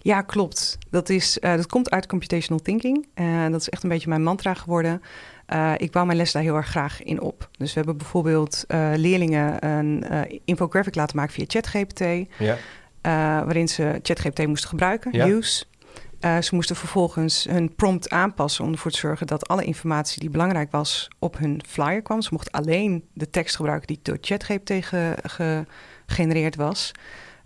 Ja, 0.03 0.21
klopt. 0.21 0.77
Dat, 0.89 1.09
is, 1.09 1.37
uh, 1.41 1.55
dat 1.55 1.67
komt 1.67 1.89
uit 1.89 2.05
computational 2.05 2.61
thinking. 2.61 3.07
Uh, 3.15 3.49
dat 3.49 3.61
is 3.61 3.69
echt 3.69 3.83
een 3.83 3.89
beetje 3.89 4.09
mijn 4.09 4.23
mantra 4.23 4.53
geworden. 4.53 5.01
Uh, 5.53 5.73
ik 5.77 5.91
bouw 5.91 6.05
mijn 6.05 6.17
les 6.17 6.31
daar 6.31 6.43
heel 6.43 6.55
erg 6.55 6.67
graag 6.67 7.03
in 7.03 7.21
op. 7.21 7.49
Dus 7.57 7.69
we 7.69 7.75
hebben 7.75 7.97
bijvoorbeeld 7.97 8.65
leerlingen 8.95 9.67
een 9.67 10.05
infographic 10.45 10.95
laten 10.95 11.15
maken 11.15 11.33
via 11.33 11.45
ChatGPT. 11.47 12.29
Ja. 12.37 12.57
waarin 13.43 13.69
ze 13.69 13.99
ChatGPT 14.01 14.47
moesten 14.47 14.69
gebruiken, 14.69 15.11
ja. 15.13 15.27
use. 15.27 15.65
ze 16.19 16.49
moesten 16.51 16.75
vervolgens 16.75 17.43
hun 17.49 17.75
prompt 17.75 18.09
aanpassen 18.09 18.65
om 18.65 18.71
ervoor 18.71 18.91
te 18.91 18.97
zorgen 18.97 19.27
dat 19.27 19.47
alle 19.47 19.63
informatie 19.63 20.19
die 20.19 20.29
belangrijk 20.29 20.71
was 20.71 21.07
op 21.19 21.37
hun 21.37 21.61
flyer 21.67 22.01
kwam. 22.01 22.21
Ze 22.21 22.29
mochten 22.31 22.51
alleen 22.51 23.03
de 23.13 23.29
tekst 23.29 23.55
gebruiken 23.55 23.87
die 23.87 23.99
door 24.01 24.17
ChatGPT 24.21 24.85
ge 25.23 25.65
gegenereerd 26.05 26.55
was. 26.55 26.91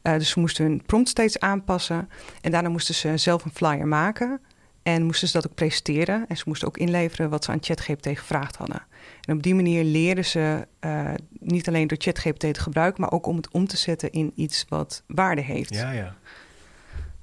Dus 0.01 0.29
ze 0.29 0.39
moesten 0.39 0.65
hun 0.65 0.83
prompt 0.85 1.09
steeds 1.09 1.39
aanpassen. 1.39 2.09
En 2.41 2.51
daarna 2.51 2.69
moesten 2.69 2.95
ze 2.95 3.17
zelf 3.17 3.45
een 3.45 3.53
flyer 3.53 3.87
maken. 3.87 4.41
En 4.85 5.03
moesten 5.03 5.27
ze 5.27 5.33
dat 5.33 5.47
ook 5.47 5.55
presenteren. 5.55 6.25
En 6.27 6.37
ze 6.37 6.43
moesten 6.45 6.67
ook 6.67 6.77
inleveren 6.77 7.29
wat 7.29 7.43
ze 7.43 7.51
aan 7.51 7.57
ChatGPT 7.61 8.07
gevraagd 8.07 8.55
hadden. 8.55 8.85
En 9.21 9.35
op 9.35 9.43
die 9.43 9.55
manier 9.55 9.83
leren 9.83 10.25
ze 10.25 10.67
uh, 10.81 11.11
niet 11.39 11.67
alleen 11.67 11.87
door 11.87 11.97
ChatGPT 12.01 12.39
te 12.39 12.59
gebruiken, 12.59 13.01
maar 13.01 13.11
ook 13.11 13.25
om 13.25 13.35
het 13.35 13.51
om 13.51 13.67
te 13.67 13.77
zetten 13.77 14.11
in 14.11 14.31
iets 14.35 14.65
wat 14.69 15.03
waarde 15.07 15.41
heeft. 15.41 15.73
Ja, 15.73 15.91
ja. 15.91 16.15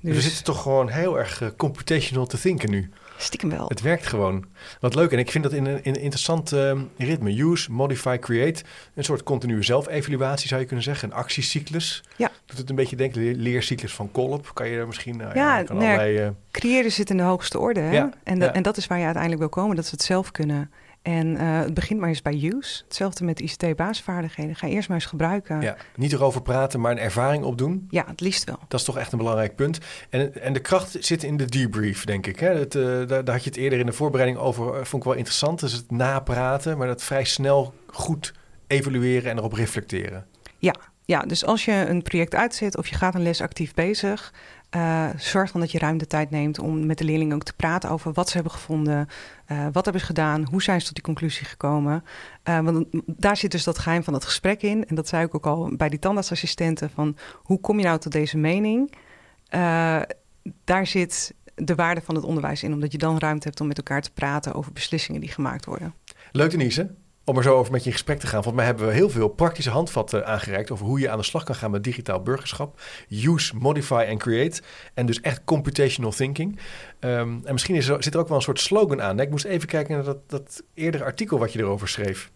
Dus... 0.00 0.14
We 0.14 0.20
zitten 0.20 0.44
toch 0.44 0.62
gewoon 0.62 0.88
heel 0.88 1.18
erg 1.18 1.40
uh, 1.40 1.48
computational 1.56 2.26
te 2.26 2.38
denken 2.42 2.70
nu. 2.70 2.90
Stiekem 3.16 3.50
wel. 3.50 3.68
Het 3.68 3.80
werkt 3.80 4.06
gewoon. 4.06 4.44
Wat 4.80 4.94
leuk. 4.94 5.12
En 5.12 5.18
ik 5.18 5.30
vind 5.30 5.44
dat 5.44 5.52
in 5.52 5.66
een, 5.66 5.84
in 5.84 5.94
een 5.94 6.00
interessant 6.00 6.52
uh, 6.52 6.80
ritme. 6.96 7.42
Use, 7.42 7.72
modify, 7.72 8.18
create. 8.18 8.64
Een 8.94 9.04
soort 9.04 9.22
continue 9.22 9.62
zelfevaluatie 9.62 10.48
zou 10.48 10.60
je 10.60 10.66
kunnen 10.66 10.84
zeggen. 10.84 11.10
Een 11.10 11.16
actiecyclus. 11.16 12.02
Ja. 12.16 12.30
Doet 12.46 12.58
het 12.58 12.70
een 12.70 12.76
beetje 12.76 12.96
denken, 12.96 13.36
leercyclus 13.36 13.94
van 13.94 14.10
Kolp. 14.12 14.50
Kan 14.54 14.68
je 14.68 14.78
er 14.78 14.86
misschien... 14.86 15.20
Uh, 15.20 15.34
ja, 15.34 15.58
ja 15.58 15.62
kan 15.62 15.76
nee, 15.76 15.88
allerlei, 15.88 16.26
uh... 16.26 16.28
creëren 16.50 16.92
zit 16.92 17.10
in 17.10 17.16
de 17.16 17.22
hoogste 17.22 17.58
orde. 17.58 17.80
Hè? 17.80 17.92
Ja, 17.92 18.10
en, 18.24 18.38
ja. 18.38 18.52
en 18.52 18.62
dat 18.62 18.76
is 18.76 18.86
waar 18.86 18.98
je 18.98 19.04
uiteindelijk 19.04 19.42
wil 19.42 19.62
komen. 19.62 19.76
Dat 19.76 19.84
ze 19.84 19.90
het 19.90 20.02
zelf 20.02 20.30
kunnen. 20.30 20.70
En 21.02 21.26
uh, 21.26 21.58
het 21.58 21.74
begint 21.74 22.00
maar 22.00 22.08
eens 22.08 22.22
bij 22.22 22.50
use. 22.52 22.82
Hetzelfde 22.84 23.24
met 23.24 23.40
ICT-basisvaardigheden. 23.40 24.56
Ga 24.56 24.66
eerst 24.66 24.88
maar 24.88 24.96
eens 24.96 25.06
gebruiken. 25.06 25.60
Ja, 25.60 25.76
niet 25.96 26.12
erover 26.12 26.42
praten, 26.42 26.80
maar 26.80 26.90
een 26.90 26.98
ervaring 26.98 27.44
opdoen. 27.44 27.86
Ja, 27.90 28.04
het 28.06 28.20
liefst 28.20 28.44
wel. 28.44 28.58
Dat 28.68 28.80
is 28.80 28.86
toch 28.86 28.98
echt 28.98 29.12
een 29.12 29.18
belangrijk 29.18 29.56
punt. 29.56 29.78
En, 30.10 30.42
en 30.42 30.52
de 30.52 30.60
kracht 30.60 30.96
zit 31.00 31.22
in 31.22 31.36
de 31.36 31.44
debrief, 31.44 32.04
denk 32.04 32.26
ik. 32.26 32.40
Hè? 32.40 32.54
Uh, 32.54 33.08
daar, 33.08 33.24
daar, 33.24 33.34
had 33.34 33.44
je 33.44 33.50
het 33.50 33.58
eerder 33.58 33.78
in 33.78 33.86
de 33.86 33.92
voorbereiding 33.92 34.40
over. 34.40 34.66
Uh, 34.66 34.74
vond 34.74 35.02
ik 35.02 35.08
wel 35.08 35.18
interessant. 35.18 35.60
Dus 35.60 35.72
het 35.72 35.90
napraten, 35.90 36.78
maar 36.78 36.86
dat 36.86 37.02
vrij 37.02 37.24
snel 37.24 37.74
goed 37.86 38.32
evalueren 38.66 39.30
en 39.30 39.38
erop 39.38 39.52
reflecteren. 39.52 40.26
Ja, 40.58 40.74
ja, 41.04 41.20
dus 41.20 41.44
als 41.44 41.64
je 41.64 41.72
een 41.72 42.02
project 42.02 42.34
uitzet 42.34 42.76
of 42.76 42.88
je 42.88 42.94
gaat 42.94 43.14
een 43.14 43.22
les 43.22 43.40
actief 43.40 43.74
bezig, 43.74 44.32
uh, 44.76 45.08
zorg 45.16 45.52
dan 45.52 45.60
dat 45.60 45.70
je 45.70 45.78
ruim 45.78 45.98
de 45.98 46.06
tijd 46.06 46.30
neemt 46.30 46.58
om 46.58 46.86
met 46.86 46.98
de 46.98 47.04
leerlingen 47.04 47.34
ook 47.34 47.42
te 47.42 47.52
praten 47.52 47.90
over 47.90 48.12
wat 48.12 48.28
ze 48.28 48.34
hebben 48.34 48.52
gevonden, 48.52 49.08
uh, 49.52 49.66
wat 49.72 49.84
hebben 49.84 50.00
ze 50.00 50.06
gedaan, 50.06 50.46
hoe 50.50 50.62
zijn 50.62 50.80
ze 50.80 50.86
tot 50.86 50.94
die 50.94 51.04
conclusie 51.04 51.46
gekomen. 51.46 52.04
Uh, 52.48 52.60
want 52.60 52.86
daar 53.06 53.36
zit 53.36 53.50
dus 53.50 53.64
dat 53.64 53.78
geheim 53.78 54.04
van 54.04 54.14
het 54.14 54.24
gesprek 54.24 54.62
in. 54.62 54.86
En 54.86 54.94
dat 54.94 55.08
zei 55.08 55.24
ik 55.24 55.34
ook 55.34 55.46
al 55.46 55.76
bij 55.76 55.88
die 55.88 55.98
tandartsassistenten 55.98 56.90
van 56.90 57.16
hoe 57.42 57.60
kom 57.60 57.78
je 57.78 57.84
nou 57.84 57.98
tot 57.98 58.12
deze 58.12 58.38
mening? 58.38 58.92
daar 60.64 60.86
zit 60.86 61.34
de 61.54 61.74
waarde 61.74 62.00
van 62.00 62.14
het 62.14 62.24
onderwijs 62.24 62.62
in, 62.62 62.72
omdat 62.72 62.92
je 62.92 62.98
dan 62.98 63.18
ruimte 63.18 63.46
hebt 63.46 63.60
om 63.60 63.66
met 63.66 63.76
elkaar 63.76 64.02
te 64.02 64.12
praten 64.12 64.54
over 64.54 64.72
beslissingen 64.72 65.20
die 65.20 65.30
gemaakt 65.30 65.64
worden. 65.64 65.94
Leuk 66.30 66.50
Denise 66.50 66.94
om 67.24 67.36
er 67.36 67.42
zo 67.42 67.56
over 67.56 67.72
met 67.72 67.80
je 67.80 67.86
in 67.86 67.92
gesprek 67.92 68.18
te 68.18 68.26
gaan. 68.26 68.42
Volgens 68.42 68.56
mij 68.56 68.64
hebben 68.64 68.86
we 68.86 68.92
heel 68.92 69.10
veel 69.10 69.28
praktische 69.28 69.70
handvatten 69.70 70.26
aangereikt 70.26 70.70
over 70.70 70.86
hoe 70.86 71.00
je 71.00 71.10
aan 71.10 71.18
de 71.18 71.24
slag 71.24 71.44
kan 71.44 71.54
gaan 71.54 71.70
met 71.70 71.84
digitaal 71.84 72.22
burgerschap. 72.22 72.80
Use, 73.08 73.56
modify 73.56 74.04
en 74.08 74.18
create. 74.18 74.62
En 74.94 75.06
dus 75.06 75.20
echt 75.20 75.44
computational 75.44 76.12
thinking. 76.12 76.58
Um, 77.00 77.40
en 77.44 77.52
misschien 77.52 77.74
is 77.74 77.88
er, 77.88 78.02
zit 78.02 78.14
er 78.14 78.20
ook 78.20 78.28
wel 78.28 78.36
een 78.36 78.42
soort 78.42 78.60
slogan 78.60 79.02
aan. 79.02 79.20
Ik 79.20 79.30
moest 79.30 79.44
even 79.44 79.68
kijken 79.68 79.94
naar 79.94 80.04
dat, 80.04 80.30
dat 80.30 80.62
eerdere 80.74 81.04
artikel 81.04 81.38
wat 81.38 81.52
je 81.52 81.58
erover 81.58 81.88
schreef. 81.88 82.30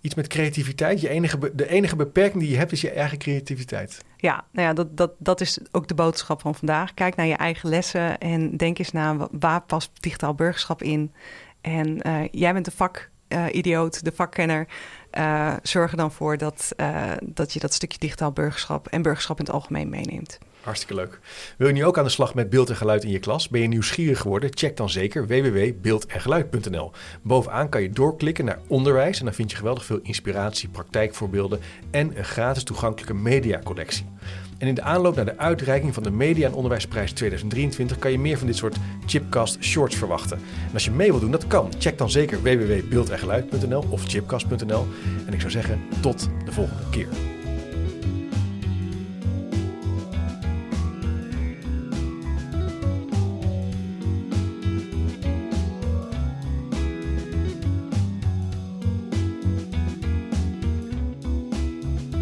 Iets 0.00 0.14
met 0.14 0.26
creativiteit. 0.26 1.00
Je 1.00 1.08
enige, 1.08 1.54
de 1.54 1.68
enige 1.68 1.96
beperking 1.96 2.42
die 2.42 2.50
je 2.50 2.56
hebt 2.56 2.72
is 2.72 2.80
je 2.80 2.90
eigen 2.90 3.18
creativiteit. 3.18 4.04
Ja, 4.16 4.44
nou 4.52 4.66
ja, 4.68 4.74
dat, 4.74 4.96
dat, 4.96 5.12
dat 5.18 5.40
is 5.40 5.58
ook 5.72 5.88
de 5.88 5.94
boodschap 5.94 6.40
van 6.40 6.54
vandaag. 6.54 6.94
Kijk 6.94 7.16
naar 7.16 7.26
je 7.26 7.36
eigen 7.36 7.68
lessen 7.68 8.18
en 8.18 8.56
denk 8.56 8.78
eens 8.78 8.92
na 8.92 9.28
waar 9.30 9.62
past 9.62 9.90
digitaal 10.00 10.34
burgerschap 10.34 10.82
in. 10.82 11.12
En 11.60 12.08
uh, 12.08 12.20
jij 12.30 12.52
bent 12.52 12.64
de 12.64 12.70
vak 12.70 13.10
idioot, 13.52 14.04
de 14.04 14.12
vakkenner. 14.14 14.66
uh, 15.12 15.54
zorg 15.62 15.90
er 15.90 15.96
dan 15.96 16.12
voor 16.12 16.38
dat, 16.38 16.72
uh, 16.76 17.12
dat 17.22 17.52
je 17.52 17.58
dat 17.58 17.72
stukje 17.72 17.98
digitaal 17.98 18.32
burgerschap 18.32 18.86
en 18.86 19.02
burgerschap 19.02 19.38
in 19.38 19.44
het 19.44 19.54
algemeen 19.54 19.88
meeneemt. 19.88 20.38
Hartstikke 20.60 20.94
leuk. 20.94 21.20
Wil 21.58 21.66
je 21.66 21.72
nu 21.72 21.84
ook 21.84 21.98
aan 21.98 22.04
de 22.04 22.10
slag 22.10 22.34
met 22.34 22.50
beeld 22.50 22.70
en 22.70 22.76
geluid 22.76 23.04
in 23.04 23.10
je 23.10 23.18
klas? 23.18 23.48
Ben 23.48 23.60
je 23.60 23.68
nieuwsgierig 23.68 24.20
geworden? 24.20 24.50
Check 24.54 24.76
dan 24.76 24.90
zeker 24.90 25.26
www.beeldengeluid.nl. 25.26 26.92
Bovenaan 27.22 27.68
kan 27.68 27.82
je 27.82 27.90
doorklikken 27.90 28.44
naar 28.44 28.58
onderwijs 28.66 29.18
en 29.18 29.24
dan 29.24 29.34
vind 29.34 29.50
je 29.50 29.56
geweldig 29.56 29.84
veel 29.84 30.00
inspiratie, 30.02 30.68
praktijkvoorbeelden 30.68 31.60
en 31.90 32.18
een 32.18 32.24
gratis 32.24 32.64
toegankelijke 32.64 33.14
mediacollectie. 33.14 34.06
En 34.58 34.68
in 34.68 34.74
de 34.74 34.82
aanloop 34.82 35.16
naar 35.16 35.24
de 35.24 35.38
uitreiking 35.38 35.94
van 35.94 36.02
de 36.02 36.10
Media 36.10 36.46
en 36.46 36.54
Onderwijsprijs 36.54 37.12
2023 37.12 37.98
kan 37.98 38.10
je 38.10 38.18
meer 38.18 38.38
van 38.38 38.46
dit 38.46 38.56
soort 38.56 38.76
Chipcast 39.06 39.62
shorts 39.62 39.96
verwachten. 39.96 40.36
En 40.66 40.72
als 40.72 40.84
je 40.84 40.90
mee 40.90 41.08
wilt 41.08 41.20
doen, 41.20 41.30
dat 41.30 41.46
kan. 41.46 41.72
Check 41.78 41.98
dan 41.98 42.10
zeker 42.10 42.42
www.beeldengeluid.nl 42.42 43.84
of 43.90 44.04
chipcast.nl. 44.04 44.86
En 45.26 45.32
ik 45.32 45.40
zou 45.40 45.52
zeggen, 45.52 45.80
tot 46.00 46.28
de 46.44 46.52
volgende 46.52 46.82
keer. 46.90 47.08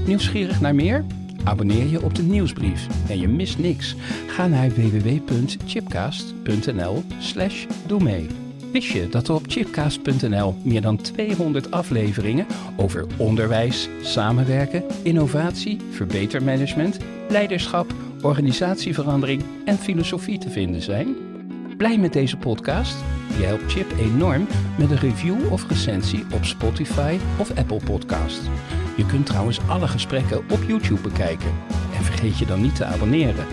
Nieuwsgierig 0.06 0.60
naar 0.60 0.74
meer? 0.74 1.04
Abonneer 1.44 1.86
je 1.86 2.02
op 2.02 2.14
de 2.14 2.22
nieuwsbrief 2.22 2.86
en 3.08 3.18
je 3.18 3.28
mist 3.28 3.58
niks. 3.58 3.96
Ga 4.26 4.46
naar 4.46 4.68
www.chipcast.nl 4.68 7.04
slash 7.18 7.66
doe 7.86 8.02
mee. 8.02 8.26
Wist 8.72 8.88
je 8.88 9.08
dat 9.08 9.28
er 9.28 9.34
op 9.34 9.44
chipcast.nl 9.46 10.54
meer 10.62 10.80
dan 10.80 10.96
200 10.96 11.70
afleveringen 11.70 12.46
over 12.76 13.06
onderwijs, 13.16 13.88
samenwerken, 14.02 14.84
innovatie, 15.02 15.80
verbetermanagement, 15.90 16.98
leiderschap, 17.28 17.92
organisatieverandering 18.22 19.42
en 19.64 19.78
filosofie 19.78 20.38
te 20.38 20.50
vinden 20.50 20.82
zijn? 20.82 21.16
Blij 21.76 21.98
met 21.98 22.12
deze 22.12 22.36
podcast? 22.36 22.96
Je 23.38 23.44
helpt 23.44 23.72
Chip 23.72 23.92
enorm 23.98 24.46
met 24.78 24.90
een 24.90 24.98
review 24.98 25.52
of 25.52 25.68
recensie 25.68 26.24
op 26.32 26.44
Spotify 26.44 27.16
of 27.38 27.56
Apple 27.56 27.80
Podcast. 27.84 28.40
Je 28.96 29.06
kunt 29.06 29.26
trouwens 29.26 29.60
alle 29.66 29.88
gesprekken 29.88 30.38
op 30.38 30.62
YouTube 30.66 31.00
bekijken. 31.00 31.52
En 31.96 32.04
vergeet 32.04 32.38
je 32.38 32.46
dan 32.46 32.60
niet 32.60 32.76
te 32.76 32.84
abonneren. 32.84 33.46